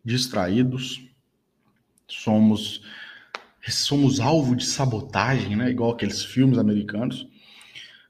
distraídos, 0.03 1.05
somos 2.07 2.81
somos 3.67 4.19
alvo 4.19 4.55
de 4.55 4.65
sabotagem, 4.65 5.55
né? 5.55 5.69
Igual 5.69 5.91
aqueles 5.91 6.23
filmes 6.23 6.57
americanos, 6.57 7.27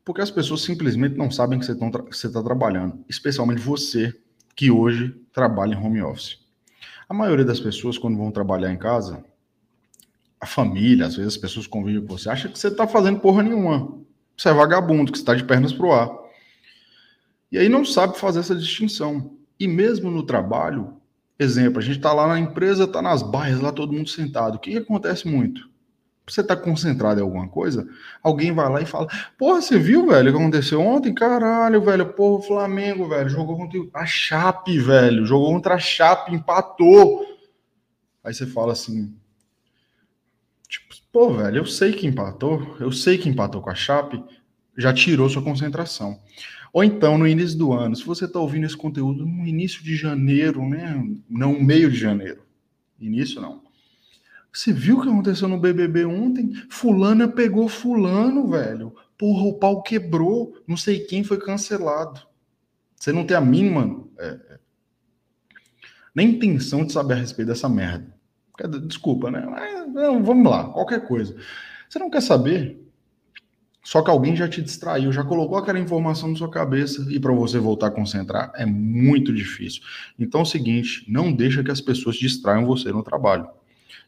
porque 0.05 0.21
as 0.21 0.31
pessoas 0.31 0.61
simplesmente 0.61 1.17
não 1.17 1.29
sabem 1.29 1.59
que 1.59 1.65
você 1.65 2.27
está 2.27 2.41
trabalhando, 2.41 3.03
especialmente 3.09 3.59
você 3.59 4.13
que 4.55 4.71
hoje 4.71 5.15
trabalha 5.33 5.73
em 5.73 5.77
home 5.77 6.01
office. 6.01 6.37
A 7.07 7.13
maioria 7.13 7.45
das 7.45 7.59
pessoas, 7.59 7.97
quando 7.97 8.17
vão 8.17 8.31
trabalhar 8.31 8.71
em 8.71 8.77
casa, 8.77 9.23
a 10.39 10.45
família, 10.45 11.05
às 11.05 11.15
vezes 11.15 11.33
as 11.33 11.37
pessoas 11.37 11.67
convivem 11.67 12.01
com 12.01 12.17
você, 12.17 12.29
acha 12.29 12.47
que 12.47 12.57
você 12.57 12.69
está 12.69 12.87
fazendo 12.87 13.19
porra 13.19 13.43
nenhuma. 13.43 13.99
Você 14.37 14.49
é 14.49 14.53
vagabundo, 14.53 15.11
que 15.11 15.17
está 15.17 15.35
de 15.35 15.43
pernas 15.43 15.73
pro 15.73 15.91
ar. 15.91 16.09
E 17.51 17.57
aí 17.57 17.67
não 17.67 17.83
sabe 17.83 18.17
fazer 18.17 18.39
essa 18.39 18.55
distinção. 18.55 19.37
E 19.59 19.67
mesmo 19.67 20.09
no 20.11 20.23
trabalho, 20.23 20.97
exemplo, 21.37 21.79
a 21.79 21.81
gente 21.81 21.97
está 21.97 22.13
lá 22.13 22.27
na 22.27 22.39
empresa, 22.39 22.83
está 22.83 23.01
nas 23.01 23.21
barras, 23.21 23.59
lá 23.59 23.71
todo 23.71 23.93
mundo 23.93 24.09
sentado. 24.09 24.55
O 24.55 24.59
que, 24.59 24.71
que 24.71 24.77
acontece 24.77 25.27
muito? 25.27 25.69
Você 26.27 26.41
está 26.41 26.55
concentrado 26.55 27.19
em 27.19 27.23
alguma 27.23 27.47
coisa, 27.47 27.87
alguém 28.21 28.53
vai 28.53 28.69
lá 28.69 28.81
e 28.81 28.85
fala: 28.85 29.07
Porra, 29.37 29.61
você 29.61 29.79
viu, 29.79 30.07
velho, 30.07 30.29
o 30.29 30.33
que 30.33 30.39
aconteceu 30.39 30.79
ontem? 30.79 31.13
Caralho, 31.13 31.81
velho, 31.81 32.13
porra, 32.13 32.37
o 32.37 32.41
Flamengo, 32.43 33.07
velho, 33.07 33.29
jogou 33.29 33.57
contra 33.57 33.79
a 33.95 34.05
Chape, 34.05 34.77
velho, 34.77 35.25
jogou 35.25 35.51
contra 35.51 35.73
a 35.73 35.79
Chape, 35.79 36.33
empatou. 36.33 37.25
Aí 38.23 38.31
você 38.31 38.45
fala 38.45 38.73
assim: 38.73 39.15
Tipo, 40.67 40.93
pô, 41.11 41.33
velho, 41.33 41.57
eu 41.57 41.65
sei 41.65 41.93
que 41.93 42.05
empatou, 42.05 42.77
eu 42.79 42.91
sei 42.91 43.17
que 43.17 43.27
empatou 43.27 43.59
com 43.59 43.71
a 43.71 43.75
Chape, 43.75 44.23
já 44.77 44.93
tirou 44.93 45.27
sua 45.29 45.41
concentração. 45.41 46.19
Ou 46.71 46.83
então, 46.83 47.17
no 47.17 47.27
início 47.27 47.57
do 47.57 47.73
ano, 47.73 47.95
se 47.95 48.05
você 48.05 48.25
está 48.25 48.39
ouvindo 48.39 48.65
esse 48.65 48.77
conteúdo 48.77 49.25
no 49.25 49.45
início 49.45 49.83
de 49.83 49.95
janeiro, 49.95 50.67
né? 50.67 51.03
Não 51.29 51.59
meio 51.59 51.89
de 51.89 51.97
janeiro. 51.97 52.43
Início 52.99 53.41
não. 53.41 53.63
Você 54.51 54.73
viu 54.73 54.97
o 54.97 55.01
que 55.01 55.09
aconteceu 55.09 55.47
no 55.47 55.59
BBB 55.59 56.05
ontem? 56.05 56.51
Fulana 56.69 57.27
pegou 57.27 57.67
fulano, 57.67 58.47
velho. 58.49 58.95
Porra, 59.17 59.43
o 59.43 59.53
pau 59.53 59.81
quebrou. 59.81 60.55
Não 60.67 60.75
sei 60.75 60.99
quem 60.99 61.23
foi 61.23 61.39
cancelado. 61.39 62.21
Você 62.95 63.11
não 63.11 63.25
tem 63.25 63.37
a 63.37 63.41
mínima 63.41 64.03
é, 64.17 64.27
é 64.27 64.59
nem 66.13 66.31
intenção 66.31 66.85
de 66.85 66.91
saber 66.91 67.13
a 67.13 67.17
respeito 67.17 67.47
dessa 67.47 67.69
merda. 67.69 68.13
Desculpa, 68.85 69.31
né? 69.31 69.45
Mas, 69.49 69.93
não, 69.93 70.21
vamos 70.23 70.51
lá, 70.51 70.65
qualquer 70.65 71.07
coisa. 71.07 71.35
Você 71.87 71.97
não 71.97 72.09
quer 72.09 72.21
saber 72.21 72.85
Só 73.83 74.01
que 74.01 74.09
alguém 74.09 74.35
já 74.35 74.47
te 74.47 74.61
distraiu, 74.61 75.11
já 75.11 75.23
colocou 75.23 75.57
aquela 75.57 75.79
informação 75.79 76.29
na 76.29 76.35
sua 76.35 76.49
cabeça 76.49 77.05
e 77.09 77.19
para 77.19 77.33
você 77.33 77.57
voltar 77.59 77.87
a 77.87 77.91
concentrar 77.91 78.51
é 78.55 78.65
muito 78.65 79.33
difícil. 79.33 79.81
Então 80.17 80.41
é 80.41 80.43
o 80.43 80.45
seguinte, 80.45 81.05
não 81.07 81.31
deixa 81.31 81.63
que 81.63 81.71
as 81.71 81.81
pessoas 81.81 82.17
distraiam 82.17 82.65
você 82.65 82.91
no 82.91 83.03
trabalho. 83.03 83.47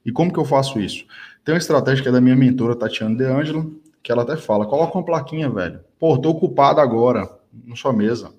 E 0.05 0.11
como 0.11 0.31
que 0.31 0.39
eu 0.39 0.45
faço 0.45 0.79
isso? 0.79 1.05
Tem 1.43 1.53
uma 1.53 1.59
estratégia 1.59 2.03
que 2.03 2.09
é 2.09 2.11
da 2.11 2.21
minha 2.21 2.35
mentora 2.35 2.75
Tatiana 2.75 3.15
De 3.15 3.23
Angelo, 3.23 3.79
que 4.03 4.11
ela 4.11 4.23
até 4.23 4.35
fala: 4.35 4.65
coloca 4.65 4.97
uma 4.97 5.05
plaquinha, 5.05 5.49
velho. 5.49 5.79
Pô, 5.99 6.17
tô 6.17 6.29
ocupado 6.29 6.79
agora, 6.79 7.29
na 7.65 7.75
sua 7.75 7.93
mesa. 7.93 8.33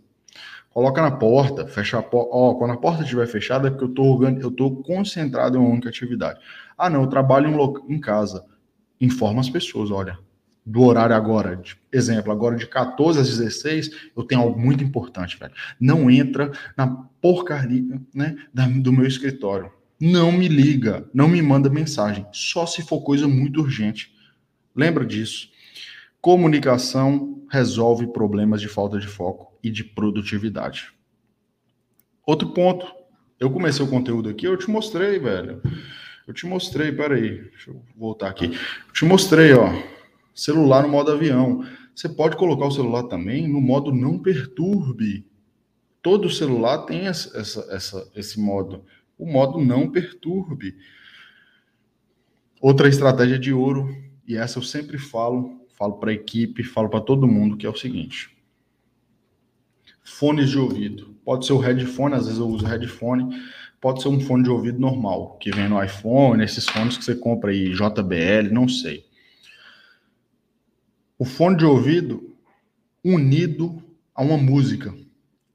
Coloca 0.71 1.03
na 1.03 1.11
porta, 1.11 1.67
fecha 1.67 1.99
a 1.99 2.03
porta. 2.03 2.31
Ó, 2.33 2.55
quando 2.55 2.73
a 2.73 2.77
porta 2.77 3.03
estiver 3.03 3.27
fechada 3.27 3.69
é 3.69 3.71
porque 3.71 3.85
eu 3.85 3.91
tô, 3.91 4.05
organ... 4.05 4.39
eu 4.41 4.51
tô 4.51 4.71
concentrado 4.83 5.57
em 5.57 5.61
uma 5.61 5.69
única 5.69 5.89
atividade. 5.89 6.41
Ah, 6.77 6.89
não, 6.89 7.03
eu 7.03 7.07
trabalho 7.07 7.49
em, 7.49 7.55
lo... 7.55 7.85
em 7.89 8.01
casa. 8.01 8.45
Informa 9.01 9.41
as 9.41 9.51
pessoas, 9.51 9.91
olha, 9.91 10.19
do 10.65 10.83
horário 10.83 11.15
agora, 11.15 11.57
de, 11.57 11.77
exemplo, 11.91 12.31
agora 12.31 12.57
de 12.57 12.67
14 12.67 13.19
às 13.19 13.29
16, 13.29 13.91
eu 14.17 14.23
tenho 14.23 14.41
algo 14.41 14.59
muito 14.59 14.85
importante, 14.85 15.37
velho. 15.37 15.53
Não 15.79 16.11
entra 16.11 16.53
na 16.77 16.87
porcaria, 17.21 18.01
né, 18.15 18.37
do 18.81 18.93
meu 18.93 19.07
escritório. 19.07 19.73
Não 20.01 20.33
me 20.33 20.49
liga, 20.49 21.09
não 21.13 21.29
me 21.29 21.41
manda 21.43 21.69
mensagem, 21.69 22.27
só 22.33 22.67
se 22.67 22.83
for 22.83 23.03
coisa 23.03 23.29
muito 23.29 23.61
urgente. 23.61 24.13
Lembra 24.75 25.05
disso. 25.05 25.51
Comunicação 26.21 27.43
resolve 27.51 28.07
problemas 28.07 28.61
de 28.61 28.69
falta 28.69 28.99
de 28.99 29.07
foco 29.07 29.53
e 29.63 29.71
de 29.71 29.85
produtividade. 29.85 30.93
Outro 32.27 32.51
ponto. 32.51 32.87
Eu 33.39 33.51
comecei 33.51 33.85
o 33.85 33.89
conteúdo 33.89 34.29
aqui, 34.29 34.47
eu 34.47 34.57
te 34.57 34.71
mostrei, 34.71 35.19
velho. 35.19 35.61
Eu 36.27 36.33
te 36.33 36.47
mostrei, 36.47 36.93
peraí, 36.93 37.43
deixa 37.51 37.71
eu 37.71 37.83
voltar 37.97 38.29
aqui. 38.29 38.45
Eu 38.87 38.93
te 38.93 39.05
mostrei, 39.05 39.53
ó, 39.53 39.69
celular 40.35 40.83
no 40.83 40.89
modo 40.89 41.13
avião. 41.13 41.65
Você 41.95 42.09
pode 42.09 42.37
colocar 42.37 42.67
o 42.67 42.71
celular 42.71 43.05
também 43.05 43.47
no 43.47 43.61
modo 43.61 43.93
não 43.93 44.19
perturbe. 44.19 45.27
Todo 46.03 46.31
celular 46.31 46.79
tem 46.79 47.07
essa, 47.07 47.39
essa, 47.71 48.11
esse 48.17 48.41
modo. 48.41 48.85
O 49.19 49.27
modo 49.27 49.61
não 49.61 49.91
perturbe. 49.91 50.77
Outra 52.61 52.89
estratégia 52.89 53.39
de 53.39 53.53
ouro, 53.53 53.95
e 54.27 54.37
essa 54.37 54.59
eu 54.59 54.63
sempre 54.63 54.99
falo, 54.99 55.67
falo 55.77 55.95
para 55.95 56.11
a 56.11 56.15
equipe, 56.15 56.63
falo 56.63 56.89
para 56.89 57.01
todo 57.01 57.27
mundo, 57.27 57.57
que 57.57 57.67
é 57.67 57.69
o 57.69 57.77
seguinte: 57.77 58.31
fones 60.03 60.51
de 60.51 60.59
ouvido. 60.59 61.15
Pode 61.25 61.47
ser 61.47 61.53
o 61.53 61.59
headphone, 61.59 62.15
às 62.15 62.25
vezes 62.25 62.41
eu 62.41 62.49
uso 62.49 62.67
headphone, 62.67 63.37
pode 63.81 64.03
ser 64.03 64.09
um 64.09 64.21
fone 64.21 64.45
de 64.45 64.51
ouvido 64.51 64.79
normal, 64.79 65.37
que 65.39 65.51
vem 65.51 65.69
no 65.69 65.83
iPhone, 65.83 66.43
esses 66.43 66.65
fones 66.67 66.97
que 66.97 67.05
você 67.05 67.15
compra 67.15 67.51
aí, 67.51 67.73
JBL, 67.73 68.53
não 68.53 68.69
sei. 68.69 69.05
O 71.23 71.25
fone 71.25 71.57
de 71.57 71.65
ouvido 71.65 72.35
unido 73.05 73.81
a 74.13 74.23
uma 74.25 74.37
música. 74.37 74.93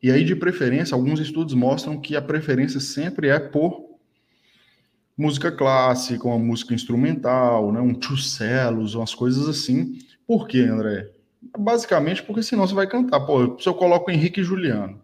E 0.02 0.10
aí, 0.10 0.24
de 0.24 0.34
preferência, 0.34 0.96
alguns 0.96 1.20
estudos 1.20 1.54
mostram 1.54 2.00
que 2.00 2.16
a 2.16 2.22
preferência 2.22 2.80
sempre 2.80 3.28
é 3.28 3.38
por 3.38 3.98
música 5.18 5.52
clássica, 5.52 6.26
uma 6.26 6.40
música 6.40 6.74
instrumental, 6.74 7.74
né, 7.74 7.82
um 7.82 7.94
two 7.94 8.16
cellos, 8.16 8.96
umas 8.96 9.14
coisas 9.14 9.50
assim. 9.50 10.00
Por 10.26 10.48
quê, 10.48 10.60
André? 10.60 11.12
Basicamente 11.60 12.24
porque 12.24 12.44
senão 12.44 12.66
você 12.66 12.74
vai 12.74 12.88
cantar. 12.88 13.20
Pô, 13.20 13.60
se 13.60 13.68
eu 13.68 13.74
coloco 13.74 14.10
Henrique 14.10 14.40
e 14.40 14.46
Juliano, 14.46 15.02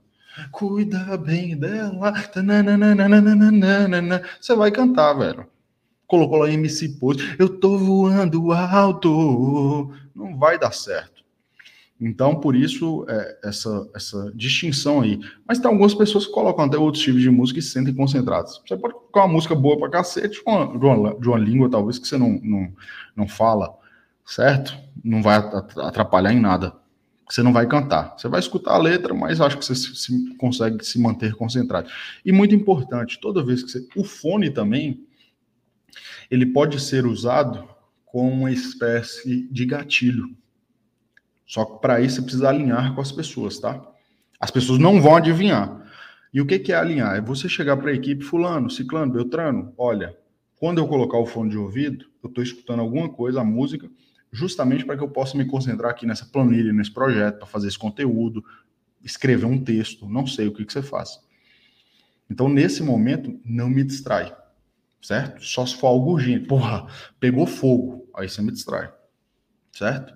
cuida 0.49 1.17
bem 1.17 1.57
dela, 1.57 2.13
você 4.39 4.55
vai 4.55 4.71
cantar, 4.71 5.13
velho. 5.15 5.45
Colocou 6.07 6.37
lá 6.37 6.49
MC 6.49 6.87
Pose, 6.99 7.35
eu 7.37 7.49
tô 7.49 7.77
voando 7.77 8.53
alto, 8.53 9.91
não 10.15 10.37
vai 10.37 10.59
dar 10.59 10.71
certo. 10.71 11.23
Então, 11.99 12.35
por 12.35 12.55
isso, 12.55 13.05
é, 13.07 13.39
essa, 13.45 13.89
essa 13.95 14.31
distinção 14.35 15.01
aí. 15.01 15.19
Mas 15.47 15.59
tem 15.59 15.69
algumas 15.69 15.93
pessoas 15.93 16.25
que 16.25 16.33
colocam 16.33 16.65
até 16.65 16.77
outros 16.77 17.01
tipos 17.01 17.21
de 17.21 17.29
música 17.29 17.59
e 17.59 17.61
se 17.61 17.69
sentem 17.69 17.93
concentrados. 17.93 18.61
Você 18.67 18.75
pode 18.75 18.93
colocar 18.93 19.21
uma 19.21 19.33
música 19.33 19.55
boa 19.55 19.77
pra 19.77 19.89
cacete, 19.89 20.43
de 20.43 20.43
uma, 20.45 20.77
de 20.77 20.85
uma, 20.85 21.15
de 21.19 21.27
uma 21.29 21.37
língua 21.37 21.69
talvez 21.69 21.97
que 21.97 22.07
você 22.07 22.17
não, 22.17 22.39
não, 22.43 22.73
não 23.15 23.27
fala, 23.27 23.73
certo? 24.25 24.75
Não 25.03 25.21
vai 25.21 25.37
atrapalhar 25.37 26.33
em 26.33 26.41
nada. 26.41 26.73
Você 27.29 27.41
não 27.41 27.53
vai 27.53 27.65
cantar. 27.67 28.15
Você 28.17 28.27
vai 28.27 28.39
escutar 28.39 28.73
a 28.73 28.77
letra, 28.77 29.13
mas 29.13 29.39
acho 29.39 29.57
que 29.57 29.65
você 29.65 29.75
se, 29.75 29.95
se, 29.95 30.35
consegue 30.35 30.83
se 30.83 30.99
manter 30.99 31.33
concentrado. 31.35 31.89
E 32.25 32.31
muito 32.31 32.53
importante, 32.53 33.19
toda 33.21 33.45
vez 33.45 33.63
que 33.63 33.71
você. 33.71 33.87
O 33.95 34.03
fone 34.03 34.49
também, 34.49 35.05
ele 36.29 36.47
pode 36.47 36.81
ser 36.81 37.05
usado 37.05 37.72
como 38.13 38.31
uma 38.31 38.51
espécie 38.51 39.49
de 39.51 39.65
gatilho 39.65 40.37
só 41.53 41.65
que 41.65 41.81
para 41.81 42.01
isso 42.01 42.15
você 42.15 42.21
precisa 42.23 42.49
alinhar 42.49 42.95
com 42.95 43.01
as 43.01 43.11
pessoas, 43.11 43.59
tá? 43.59 43.79
As 44.39 44.49
pessoas 44.49 44.79
não 44.79 45.01
vão 45.01 45.15
adivinhar. 45.15 45.81
E 46.33 46.41
o 46.41 46.47
que, 46.47 46.71
é 46.71 46.75
alinhar? 46.75 47.15
É 47.15 47.21
você 47.21 47.47
chegar 47.47 47.77
para 47.77 47.91
a 47.91 47.93
equipe, 47.93 48.23
fulano, 48.23 48.71
ciclano, 48.71 49.13
beltrano, 49.13 49.71
olha, 49.77 50.17
quando 50.55 50.79
eu 50.79 50.87
colocar 50.87 51.17
o 51.19 51.27
fone 51.27 51.51
de 51.51 51.57
ouvido, 51.57 52.05
eu 52.23 52.27
estou 52.27 52.43
escutando 52.43 52.79
alguma 52.79 53.07
coisa, 53.07 53.41
a 53.41 53.43
música, 53.43 53.87
justamente 54.31 54.83
para 54.83 54.97
que 54.97 55.03
eu 55.03 55.09
possa 55.09 55.37
me 55.37 55.45
concentrar 55.45 55.91
aqui 55.91 56.07
nessa 56.07 56.25
planilha, 56.25 56.73
nesse 56.73 56.91
projeto, 56.91 57.37
para 57.37 57.45
fazer 57.45 57.67
esse 57.67 57.77
conteúdo, 57.77 58.43
escrever 59.03 59.45
um 59.45 59.63
texto, 59.63 60.09
não 60.09 60.25
sei 60.25 60.47
o 60.47 60.53
que, 60.53 60.65
que 60.65 60.73
você 60.73 60.81
faz. 60.81 61.19
Então, 62.27 62.49
nesse 62.49 62.81
momento, 62.81 63.39
não 63.45 63.69
me 63.69 63.83
distrai, 63.83 64.35
certo? 64.99 65.43
Só 65.45 65.67
se 65.67 65.75
for 65.75 65.87
algo 65.87 66.13
urgente. 66.13 66.47
Porra, 66.47 66.87
pegou 67.19 67.45
fogo, 67.45 68.02
aí 68.15 68.29
você 68.29 68.41
me 68.41 68.51
distrai, 68.51 68.91
certo? 69.71 70.13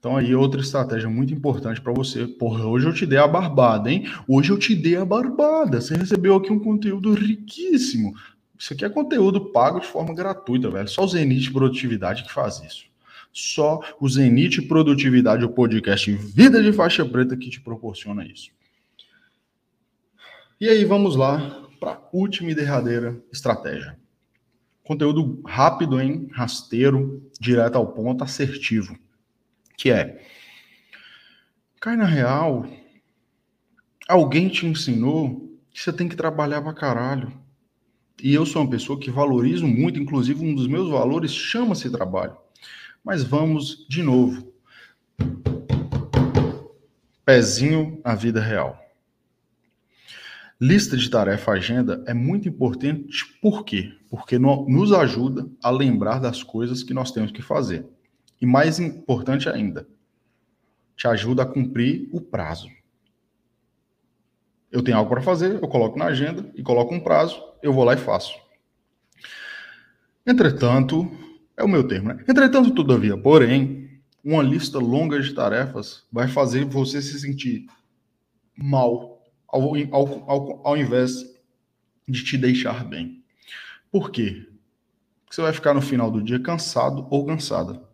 Então 0.00 0.16
aí 0.16 0.34
outra 0.34 0.62
estratégia 0.62 1.10
muito 1.10 1.34
importante 1.34 1.80
para 1.80 1.92
você. 1.92 2.26
Porra, 2.26 2.64
hoje 2.64 2.86
eu 2.86 2.94
te 2.94 3.04
dei 3.04 3.18
a 3.18 3.28
barbada, 3.28 3.90
hein? 3.90 4.10
Hoje 4.26 4.50
eu 4.50 4.58
te 4.58 4.74
dei 4.74 4.96
a 4.96 5.04
barbada. 5.04 5.78
Você 5.78 5.94
recebeu 5.94 6.36
aqui 6.36 6.50
um 6.50 6.58
conteúdo 6.58 7.12
riquíssimo. 7.12 8.14
Isso 8.58 8.72
aqui 8.72 8.84
é 8.84 8.88
conteúdo 8.88 9.52
pago 9.52 9.78
de 9.78 9.86
forma 9.86 10.14
gratuita, 10.14 10.70
velho. 10.70 10.88
Só 10.88 11.04
o 11.04 11.08
Zenit 11.08 11.52
Produtividade 11.52 12.24
que 12.24 12.32
faz 12.32 12.62
isso. 12.62 12.86
Só 13.30 13.80
o 14.00 14.08
Zenit 14.08 14.62
Produtividade, 14.62 15.44
o 15.44 15.50
podcast 15.50 16.10
Vida 16.12 16.62
de 16.62 16.72
Faixa 16.72 17.04
Preta 17.04 17.36
que 17.36 17.50
te 17.50 17.60
proporciona 17.60 18.24
isso. 18.26 18.50
E 20.58 20.66
aí 20.66 20.84
vamos 20.84 21.14
lá 21.14 21.68
para 21.78 21.92
a 21.92 22.00
última 22.12 22.50
e 22.50 22.54
derradeira 22.54 23.22
estratégia. 23.30 23.99
Conteúdo 24.90 25.40
rápido, 25.46 26.00
hein? 26.00 26.28
Rasteiro, 26.32 27.30
direto 27.38 27.76
ao 27.76 27.92
ponto, 27.92 28.24
assertivo 28.24 28.98
que 29.76 29.88
é 29.88 30.20
cai 31.80 31.94
na 31.94 32.04
real, 32.04 32.66
alguém 34.08 34.48
te 34.48 34.66
ensinou 34.66 35.56
que 35.70 35.80
você 35.80 35.92
tem 35.92 36.08
que 36.08 36.16
trabalhar 36.16 36.60
pra 36.60 36.74
caralho. 36.74 37.32
E 38.20 38.34
eu 38.34 38.44
sou 38.44 38.62
uma 38.62 38.70
pessoa 38.70 38.98
que 38.98 39.12
valorizo 39.12 39.64
muito, 39.64 40.00
inclusive 40.00 40.44
um 40.44 40.56
dos 40.56 40.66
meus 40.66 40.90
valores 40.90 41.32
chama-se 41.32 41.88
trabalho. 41.88 42.36
Mas 43.04 43.22
vamos 43.22 43.86
de 43.88 44.02
novo. 44.02 44.52
Pezinho 47.24 48.02
na 48.04 48.16
vida 48.16 48.40
real. 48.40 48.89
Lista 50.60 50.94
de 50.94 51.08
tarefa 51.08 51.52
agenda 51.52 52.04
é 52.06 52.12
muito 52.12 52.46
importante, 52.46 53.24
por 53.40 53.64
quê? 53.64 53.94
Porque 54.10 54.38
nos 54.38 54.92
ajuda 54.92 55.48
a 55.62 55.70
lembrar 55.70 56.18
das 56.18 56.42
coisas 56.42 56.82
que 56.82 56.92
nós 56.92 57.10
temos 57.10 57.32
que 57.32 57.40
fazer. 57.40 57.86
E 58.38 58.44
mais 58.44 58.78
importante 58.78 59.48
ainda, 59.48 59.88
te 60.94 61.08
ajuda 61.08 61.44
a 61.44 61.46
cumprir 61.46 62.10
o 62.12 62.20
prazo. 62.20 62.68
Eu 64.70 64.82
tenho 64.82 64.98
algo 64.98 65.08
para 65.08 65.22
fazer, 65.22 65.54
eu 65.54 65.66
coloco 65.66 65.98
na 65.98 66.06
agenda 66.06 66.52
e 66.54 66.62
coloco 66.62 66.94
um 66.94 67.00
prazo, 67.00 67.42
eu 67.62 67.72
vou 67.72 67.82
lá 67.82 67.94
e 67.94 67.98
faço. 67.98 68.38
Entretanto, 70.26 71.10
é 71.56 71.64
o 71.64 71.68
meu 71.68 71.88
termo, 71.88 72.10
né? 72.10 72.22
Entretanto, 72.28 72.70
todavia, 72.74 73.16
porém, 73.16 73.98
uma 74.22 74.42
lista 74.42 74.78
longa 74.78 75.18
de 75.20 75.32
tarefas 75.32 76.04
vai 76.12 76.28
fazer 76.28 76.66
você 76.66 77.00
se 77.00 77.18
sentir 77.18 77.66
mal 78.54 79.19
ao, 79.50 79.74
ao, 79.92 80.30
ao, 80.30 80.66
ao 80.66 80.76
invés 80.76 81.24
de 82.08 82.24
te 82.24 82.36
deixar 82.36 82.84
bem. 82.84 83.22
Por 83.90 84.10
quê? 84.10 84.46
Porque 85.24 85.36
você 85.36 85.42
vai 85.42 85.52
ficar 85.52 85.74
no 85.74 85.82
final 85.82 86.10
do 86.10 86.22
dia 86.22 86.40
cansado 86.40 87.06
ou 87.10 87.26
cansada 87.26 87.90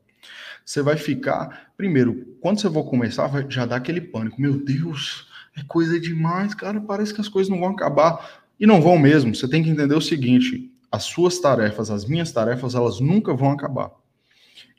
você 0.66 0.83
vai 0.83 0.97
ficar. 0.97 1.71
Primeiro, 1.77 2.37
quando 2.40 2.61
você 2.61 2.69
for 2.69 2.83
começar, 2.85 3.29
vai 3.29 3.47
já 3.49 3.64
dar 3.64 3.77
aquele 3.77 4.01
pânico. 4.01 4.40
Meu 4.42 4.59
Deus, 4.59 5.29
é 5.57 5.62
coisa 5.62 5.99
demais, 6.01 6.55
cara. 6.55 6.81
Parece 6.81 7.14
que 7.14 7.21
as 7.21 7.29
coisas 7.29 7.49
não 7.49 7.61
vão 7.61 7.71
acabar. 7.71 8.42
E 8.59 8.66
não 8.66 8.83
vão 8.83 8.99
mesmo. 8.99 9.33
Você 9.33 9.49
tem 9.49 9.62
que 9.62 9.71
entender 9.71 9.95
o 9.95 10.01
seguinte: 10.01 10.73
as 10.90 11.05
suas 11.05 11.38
tarefas, 11.38 11.88
as 11.88 12.05
minhas 12.05 12.33
tarefas, 12.33 12.75
elas 12.75 12.99
nunca 12.99 13.33
vão 13.33 13.53
acabar. 13.53 13.92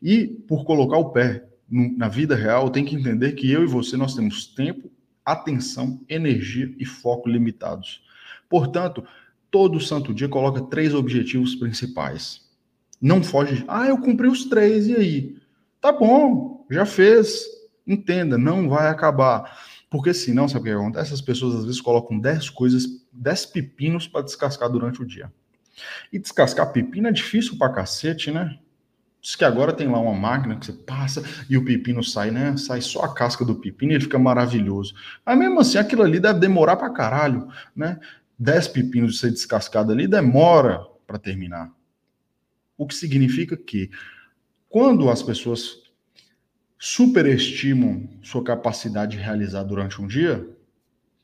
E 0.03 0.27
por 0.27 0.65
colocar 0.65 0.97
o 0.97 1.11
pé 1.11 1.45
na 1.69 2.09
vida 2.09 2.35
real, 2.35 2.69
tem 2.69 2.83
que 2.83 2.95
entender 2.95 3.31
que 3.33 3.49
eu 3.49 3.63
e 3.63 3.67
você 3.67 3.95
nós 3.95 4.13
temos 4.13 4.47
tempo, 4.47 4.91
atenção, 5.27 5.99
energia 6.07 6.73
e 6.79 6.85
foco 6.85 7.27
limitados. 7.27 8.01
Portanto, 8.49 9.03
todo 9.51 9.79
santo 9.79 10.13
dia 10.13 10.29
coloca 10.29 10.61
três 10.61 10.93
objetivos 10.93 11.53
principais. 11.53 12.47
Não 13.01 13.21
foge. 13.21 13.65
Ah, 13.67 13.85
eu 13.87 13.97
cumpri 13.99 14.27
os 14.27 14.45
três, 14.45 14.87
e 14.87 14.95
aí? 14.95 15.37
Tá 15.81 15.91
bom. 15.91 16.65
já 16.71 16.85
fez. 16.85 17.45
Entenda, 17.85 18.37
não 18.37 18.69
vai 18.69 18.87
acabar. 18.87 19.59
Porque 19.89 20.13
senão, 20.13 20.47
sabe 20.47 20.61
o 20.61 20.73
que 20.73 20.79
acontece? 20.79 21.13
As 21.13 21.21
pessoas 21.21 21.55
às 21.55 21.65
vezes 21.65 21.81
colocam 21.81 22.17
10 22.19 22.49
coisas, 22.49 22.85
10 23.11 23.45
pepinos 23.47 24.07
para 24.07 24.23
descascar 24.23 24.69
durante 24.69 25.01
o 25.01 25.05
dia. 25.05 25.31
E 26.11 26.17
descascar 26.17 26.71
pepino 26.71 27.07
é 27.07 27.11
difícil 27.11 27.57
pra 27.57 27.69
cacete, 27.69 28.31
né? 28.31 28.57
Diz 29.27 29.35
que 29.35 29.43
agora 29.43 29.73
tem 29.73 29.89
lá 29.89 29.99
uma 29.99 30.13
máquina 30.13 30.55
que 30.55 30.65
você 30.65 30.71
passa 30.71 31.21
e 31.49 31.57
o 31.57 31.65
pepino 31.65 32.01
sai, 32.01 32.31
né? 32.31 32.55
Sai 32.55 32.79
só 32.79 33.01
a 33.01 33.13
casca 33.13 33.43
do 33.43 33.55
pepino 33.55 33.91
e 33.91 33.95
ele 33.95 34.05
fica 34.05 34.17
maravilhoso. 34.17 34.95
Mas 35.25 35.37
mesmo 35.37 35.59
assim, 35.59 35.77
aquilo 35.77 36.01
ali 36.01 36.17
deve 36.17 36.39
demorar 36.39 36.77
pra 36.77 36.89
caralho, 36.89 37.49
né? 37.75 37.99
10 38.39 38.69
pepinos 38.69 39.15
de 39.15 39.19
ser 39.19 39.31
descascado 39.31 39.91
ali 39.91 40.07
demora 40.07 40.79
para 41.05 41.19
terminar. 41.19 41.69
O 42.77 42.87
que 42.87 42.95
significa 42.95 43.57
que 43.57 43.91
quando 44.69 45.09
as 45.09 45.21
pessoas 45.21 45.81
superestimam 46.79 48.07
sua 48.23 48.41
capacidade 48.41 49.17
de 49.17 49.21
realizar 49.21 49.63
durante 49.63 50.01
um 50.01 50.07
dia, 50.07 50.47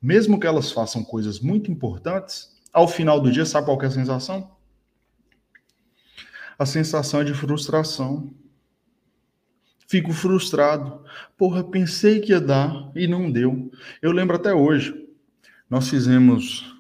mesmo 0.02 0.38
que 0.38 0.46
elas 0.46 0.74
façam 0.74 1.06
coisas 1.06 1.40
muito 1.40 1.72
importantes, 1.72 2.52
ao 2.74 2.86
final 2.86 3.22
do 3.22 3.32
dia, 3.32 3.46
sabe 3.46 3.66
qual 3.66 3.82
é 3.82 3.86
a 3.86 3.92
sensação? 3.92 4.52
A 6.58 6.66
sensação 6.66 7.24
de 7.24 7.34
frustração. 7.34 8.34
Fico 9.88 10.12
frustrado. 10.14 11.04
Porra, 11.38 11.64
pensei 11.64 12.20
que 12.20 12.32
ia 12.32 12.42
dar 12.42 12.92
e 12.96 13.08
não 13.08 13.32
deu. 13.32 13.72
Eu 14.02 14.12
lembro 14.12 14.36
até 14.36 14.54
hoje. 14.54 14.94
Nós 15.70 15.90
fizemos 15.90 16.74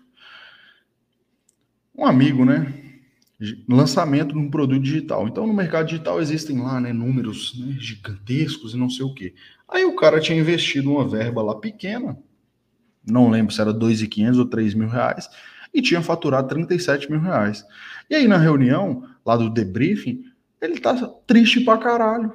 um 1.95 2.05
amigo, 2.05 2.45
né? 2.45 2.73
Lançamento 3.67 4.33
de 4.33 4.39
um 4.39 4.49
produto 4.49 4.81
digital. 4.81 5.27
Então, 5.27 5.45
no 5.45 5.53
mercado 5.53 5.87
digital 5.87 6.21
existem 6.21 6.61
lá, 6.61 6.79
né, 6.79 6.93
números 6.93 7.59
né, 7.59 7.75
gigantescos 7.77 8.73
e 8.73 8.77
não 8.77 8.89
sei 8.89 9.05
o 9.05 9.13
quê. 9.13 9.33
Aí 9.67 9.83
o 9.83 9.95
cara 9.95 10.19
tinha 10.19 10.39
investido 10.39 10.91
uma 10.91 11.07
verba 11.07 11.41
lá 11.41 11.55
pequena, 11.55 12.17
não 13.05 13.29
lembro 13.29 13.53
se 13.53 13.59
era 13.59 13.73
2.500 13.73 14.37
ou 14.37 14.45
3 14.45 14.73
mil 14.73 14.87
reais, 14.87 15.27
e 15.73 15.81
tinha 15.81 16.01
faturado 16.01 16.47
37 16.49 17.09
mil 17.09 17.19
reais. 17.19 17.65
E 18.09 18.15
aí, 18.15 18.27
na 18.27 18.37
reunião, 18.37 19.07
lá 19.25 19.35
do 19.35 19.49
debriefing, 19.49 20.23
ele 20.61 20.79
tá 20.79 20.95
triste 21.25 21.61
pra 21.61 21.77
caralho. 21.77 22.31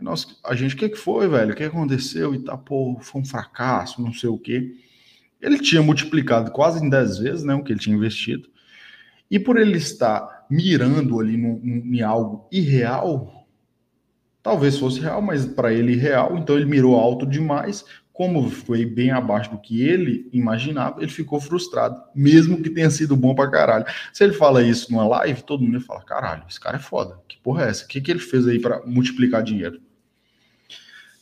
Nossa, 0.00 0.36
a 0.44 0.54
gente, 0.54 0.74
o 0.74 0.78
que, 0.78 0.88
que 0.88 0.96
foi, 0.96 1.28
velho? 1.28 1.52
O 1.52 1.56
que 1.56 1.64
aconteceu? 1.64 2.34
E 2.34 2.38
tá, 2.40 2.56
pô, 2.56 2.98
foi 3.00 3.22
um 3.22 3.24
fracasso, 3.24 4.02
não 4.02 4.12
sei 4.12 4.28
o 4.28 4.38
quê. 4.38 4.74
Ele 5.40 5.58
tinha 5.58 5.82
multiplicado 5.82 6.50
quase 6.50 6.84
em 6.84 6.88
10 6.88 7.18
vezes 7.18 7.44
né, 7.44 7.54
o 7.54 7.62
que 7.62 7.72
ele 7.72 7.80
tinha 7.80 7.96
investido. 7.96 8.48
E 9.30 9.38
por 9.38 9.58
ele 9.58 9.78
estar 9.78 10.46
mirando 10.50 11.18
ali 11.20 11.36
no, 11.36 11.58
no, 11.58 11.94
em 11.94 12.02
algo 12.02 12.46
irreal, 12.50 13.46
talvez 14.42 14.78
fosse 14.78 15.00
real, 15.00 15.22
mas 15.22 15.46
para 15.46 15.72
ele 15.72 15.92
irreal, 15.92 16.36
então 16.36 16.56
ele 16.56 16.66
mirou 16.66 16.98
alto 16.98 17.26
demais, 17.26 17.84
como 18.14 18.48
foi 18.48 18.86
bem 18.86 19.10
abaixo 19.10 19.50
do 19.50 19.58
que 19.58 19.82
ele 19.82 20.30
imaginava, 20.32 21.02
ele 21.02 21.10
ficou 21.10 21.40
frustrado, 21.40 22.00
mesmo 22.14 22.62
que 22.62 22.70
tenha 22.70 22.88
sido 22.88 23.16
bom 23.16 23.34
pra 23.34 23.50
caralho. 23.50 23.84
Se 24.12 24.22
ele 24.22 24.32
fala 24.32 24.62
isso 24.62 24.90
numa 24.92 25.06
live, 25.06 25.42
todo 25.42 25.64
mundo 25.64 25.80
fala: 25.80 26.00
caralho, 26.00 26.44
esse 26.48 26.60
cara 26.60 26.76
é 26.76 26.80
foda, 26.80 27.20
que 27.26 27.36
porra 27.38 27.64
é 27.64 27.70
essa? 27.70 27.84
O 27.84 27.88
que, 27.88 28.00
que 28.00 28.12
ele 28.12 28.20
fez 28.20 28.46
aí 28.46 28.60
para 28.60 28.86
multiplicar 28.86 29.42
dinheiro? 29.42 29.80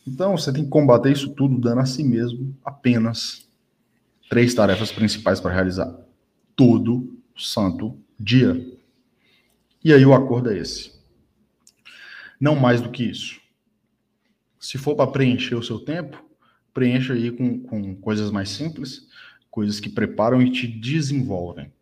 Então 0.07 0.37
você 0.37 0.53
tem 0.53 0.65
que 0.65 0.69
combater 0.69 1.11
isso 1.11 1.31
tudo 1.31 1.59
dando 1.59 1.81
a 1.81 1.87
si 1.87 2.05
mesmo 2.05 2.55
apenas 2.63 3.49
três 4.29 4.53
tarefas 4.53 4.93
principais 4.93 5.41
para 5.41 5.55
realizar 5.55 5.91
todo 6.55 7.19
santo 7.35 7.99
dia. 8.21 8.71
E 9.83 9.95
aí 9.95 10.05
o 10.05 10.13
acordo 10.13 10.51
é 10.51 10.59
esse. 10.59 10.93
Não 12.39 12.55
mais 12.55 12.83
do 12.83 12.91
que 12.91 13.03
isso. 13.03 13.41
Se 14.61 14.77
for 14.77 14.95
para 14.95 15.11
preencher 15.11 15.55
o 15.55 15.63
seu 15.63 15.79
tempo, 15.79 16.32
preencha 16.73 17.13
aí 17.13 17.31
com, 17.31 17.61
com 17.61 17.95
coisas 17.97 18.31
mais 18.31 18.49
simples, 18.51 19.07
coisas 19.51 19.81
que 19.81 19.89
preparam 19.89 20.41
e 20.41 20.51
te 20.51 20.67
desenvolvem. 20.67 21.73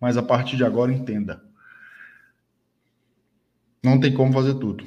Mas 0.00 0.16
a 0.16 0.22
partir 0.22 0.56
de 0.56 0.64
agora, 0.64 0.92
entenda. 0.92 1.42
Não 3.82 3.98
tem 3.98 4.12
como 4.12 4.32
fazer 4.32 4.54
tudo. 4.54 4.86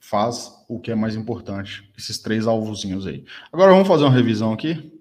Faz 0.00 0.52
o 0.68 0.80
que 0.80 0.90
é 0.90 0.94
mais 0.94 1.14
importante, 1.14 1.90
esses 1.96 2.18
três 2.18 2.46
alvozinhos 2.46 3.06
aí. 3.06 3.24
Agora 3.52 3.70
vamos 3.70 3.86
fazer 3.86 4.04
uma 4.04 4.14
revisão 4.14 4.52
aqui. 4.52 4.92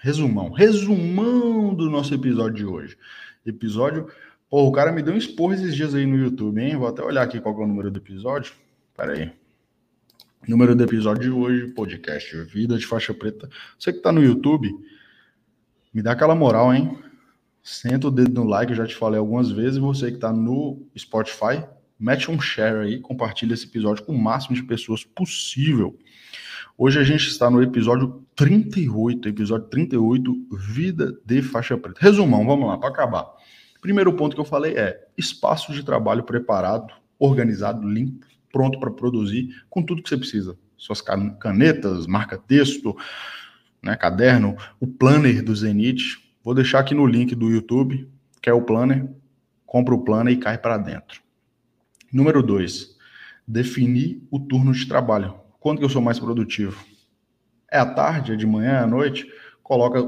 Resumão. 0.00 0.50
Resumão 0.50 1.74
do 1.74 1.90
nosso 1.90 2.14
episódio 2.14 2.56
de 2.56 2.64
hoje. 2.64 2.96
Episódio. 3.44 4.08
Pô, 4.50 4.66
o 4.66 4.72
cara 4.72 4.92
me 4.92 5.02
deu 5.02 5.14
um 5.14 5.18
esporro 5.18 5.52
esses 5.54 5.74
dias 5.74 5.94
aí 5.94 6.06
no 6.06 6.16
YouTube, 6.16 6.60
hein? 6.60 6.76
Vou 6.76 6.88
até 6.88 7.02
olhar 7.02 7.22
aqui 7.22 7.40
qual 7.40 7.54
é 7.60 7.64
o 7.64 7.66
número 7.66 7.90
do 7.90 7.98
episódio. 7.98 8.54
Pera 8.96 9.12
aí. 9.12 9.47
Número 10.46 10.74
do 10.74 10.82
episódio 10.82 11.24
de 11.24 11.30
hoje, 11.30 11.68
podcast 11.72 12.34
Vida 12.44 12.78
de 12.78 12.86
Faixa 12.86 13.12
Preta. 13.12 13.50
Você 13.78 13.92
que 13.92 13.98
tá 13.98 14.10
no 14.10 14.22
YouTube, 14.22 14.70
me 15.92 16.00
dá 16.00 16.12
aquela 16.12 16.34
moral, 16.34 16.72
hein? 16.72 16.96
Senta 17.62 18.08
o 18.08 18.10
dedo 18.10 18.32
no 18.32 18.48
like, 18.48 18.70
eu 18.72 18.76
já 18.76 18.86
te 18.86 18.94
falei 18.94 19.18
algumas 19.18 19.50
vezes. 19.50 19.78
Você 19.78 20.10
que 20.10 20.16
tá 20.16 20.32
no 20.32 20.86
Spotify, 20.96 21.64
mete 21.98 22.30
um 22.30 22.40
share 22.40 22.78
aí, 22.78 23.00
compartilha 23.00 23.52
esse 23.52 23.66
episódio 23.66 24.04
com 24.04 24.14
o 24.14 24.18
máximo 24.18 24.54
de 24.54 24.62
pessoas 24.62 25.04
possível. 25.04 25.98
Hoje 26.78 26.98
a 26.98 27.04
gente 27.04 27.28
está 27.28 27.50
no 27.50 27.62
episódio 27.62 28.24
38, 28.34 29.28
episódio 29.28 29.66
38, 29.68 30.46
Vida 30.52 31.18
de 31.26 31.42
Faixa 31.42 31.76
Preta. 31.76 32.00
Resumão, 32.00 32.46
vamos 32.46 32.68
lá, 32.68 32.78
para 32.78 32.88
acabar. 32.88 33.26
Primeiro 33.82 34.14
ponto 34.14 34.34
que 34.34 34.40
eu 34.40 34.46
falei 34.46 34.78
é 34.78 35.08
espaço 35.16 35.74
de 35.74 35.82
trabalho 35.82 36.22
preparado, 36.22 36.94
organizado, 37.18 37.86
limpo 37.86 38.26
pronto 38.52 38.78
para 38.78 38.90
produzir 38.90 39.64
com 39.68 39.82
tudo 39.82 40.02
que 40.02 40.08
você 40.08 40.16
precisa. 40.16 40.58
Suas 40.76 41.00
canetas, 41.00 42.06
marca-texto, 42.06 42.96
né, 43.82 43.96
caderno, 43.96 44.56
o 44.80 44.86
planner 44.86 45.42
do 45.42 45.54
Zenit. 45.54 46.18
Vou 46.42 46.54
deixar 46.54 46.80
aqui 46.80 46.94
no 46.94 47.06
link 47.06 47.34
do 47.34 47.50
YouTube, 47.50 48.08
que 48.40 48.48
é 48.48 48.52
o 48.52 48.62
planner. 48.62 49.08
Compra 49.66 49.94
o 49.94 50.04
planner 50.04 50.32
e 50.32 50.38
cai 50.38 50.56
para 50.56 50.78
dentro. 50.78 51.20
Número 52.12 52.42
dois, 52.42 52.96
definir 53.46 54.26
o 54.30 54.38
turno 54.38 54.72
de 54.72 54.86
trabalho. 54.86 55.40
Quando 55.60 55.78
que 55.78 55.84
eu 55.84 55.90
sou 55.90 56.00
mais 56.00 56.18
produtivo? 56.18 56.82
É 57.70 57.78
à 57.78 57.84
tarde, 57.84 58.32
é 58.32 58.36
de 58.36 58.46
manhã, 58.46 58.70
é 58.70 58.78
à 58.78 58.86
noite? 58.86 59.30
Coloca 59.62 59.98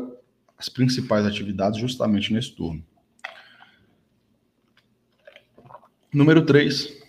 as 0.56 0.68
principais 0.68 1.26
atividades 1.26 1.78
justamente 1.78 2.32
nesse 2.32 2.54
turno. 2.54 2.84
Número 6.12 6.44
3, 6.44 7.00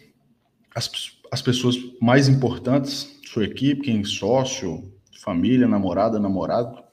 as 0.75 0.87
as 1.31 1.41
pessoas 1.41 1.77
mais 2.01 2.27
importantes, 2.27 3.17
sua 3.25 3.45
equipe, 3.45 3.83
quem 3.83 4.03
sócio, 4.03 4.93
família, 5.21 5.65
namorada, 5.65 6.19
namorado, 6.19 6.83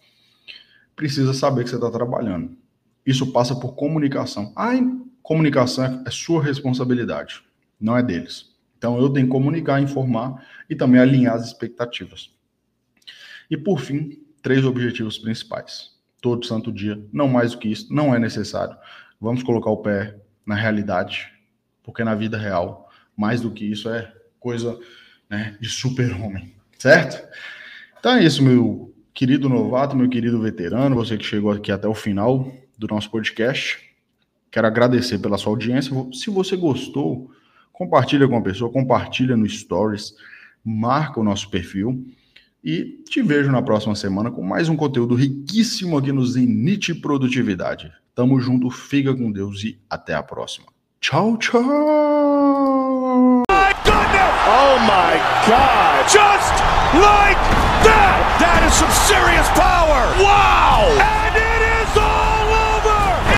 precisa 0.94 1.34
saber 1.34 1.64
que 1.64 1.70
você 1.70 1.76
está 1.76 1.90
trabalhando. 1.90 2.56
Isso 3.04 3.32
passa 3.32 3.56
por 3.56 3.74
comunicação. 3.74 4.52
Ah, 4.54 4.74
comunicação 5.22 5.84
é, 5.84 6.02
é 6.06 6.10
sua 6.10 6.42
responsabilidade, 6.42 7.42
não 7.80 7.96
é 7.96 8.02
deles. 8.02 8.54
Então 8.76 8.96
eu 8.96 9.10
tenho 9.10 9.26
que 9.26 9.32
comunicar, 9.32 9.80
informar 9.80 10.46
e 10.70 10.76
também 10.76 11.00
alinhar 11.00 11.34
as 11.34 11.46
expectativas. 11.46 12.30
E 13.50 13.56
por 13.56 13.80
fim, 13.80 14.22
três 14.40 14.64
objetivos 14.64 15.18
principais. 15.18 15.96
Todo 16.20 16.46
santo 16.46 16.70
dia, 16.72 17.02
não 17.12 17.26
mais 17.26 17.52
do 17.52 17.58
que 17.58 17.68
isso, 17.68 17.92
não 17.92 18.14
é 18.14 18.18
necessário. 18.20 18.76
Vamos 19.20 19.42
colocar 19.42 19.70
o 19.70 19.78
pé 19.78 20.16
na 20.46 20.54
realidade, 20.54 21.32
porque 21.82 22.04
na 22.04 22.14
vida 22.14 22.38
real, 22.38 22.88
mais 23.16 23.40
do 23.40 23.50
que 23.50 23.64
isso 23.64 23.88
é 23.88 24.12
coisa 24.38 24.78
né, 25.28 25.56
de 25.60 25.68
super-homem, 25.68 26.54
certo? 26.78 27.26
Então 27.98 28.12
é 28.12 28.24
isso, 28.24 28.42
meu 28.42 28.94
querido 29.12 29.48
novato, 29.48 29.96
meu 29.96 30.08
querido 30.08 30.40
veterano, 30.40 30.94
você 30.94 31.16
que 31.16 31.24
chegou 31.24 31.50
aqui 31.50 31.72
até 31.72 31.88
o 31.88 31.94
final 31.94 32.52
do 32.78 32.86
nosso 32.86 33.10
podcast. 33.10 33.78
Quero 34.50 34.66
agradecer 34.66 35.18
pela 35.18 35.36
sua 35.36 35.52
audiência. 35.52 35.92
Se 36.12 36.30
você 36.30 36.56
gostou, 36.56 37.30
compartilha 37.72 38.28
com 38.28 38.36
a 38.36 38.42
pessoa, 38.42 38.72
compartilha 38.72 39.36
no 39.36 39.48
Stories, 39.48 40.14
marca 40.64 41.20
o 41.20 41.24
nosso 41.24 41.50
perfil 41.50 42.06
e 42.62 43.02
te 43.08 43.22
vejo 43.22 43.50
na 43.50 43.62
próxima 43.62 43.94
semana 43.94 44.30
com 44.30 44.42
mais 44.42 44.68
um 44.68 44.76
conteúdo 44.76 45.14
riquíssimo 45.14 45.98
aqui 45.98 46.12
no 46.12 46.24
Zenit 46.24 46.94
Produtividade. 46.94 47.92
Tamo 48.14 48.40
junto, 48.40 48.70
fica 48.70 49.14
com 49.14 49.30
Deus 49.30 49.62
e 49.64 49.80
até 49.88 50.14
a 50.14 50.22
próxima. 50.22 50.66
Tchau, 51.00 51.36
tchau! 51.36 52.17
God. 55.48 56.04
Just 56.12 56.52
like 57.00 57.40
that. 57.80 58.20
That 58.36 58.60
is 58.68 58.74
some 58.76 58.92
serious 59.08 59.48
power. 59.56 60.04
Wow. 60.20 61.17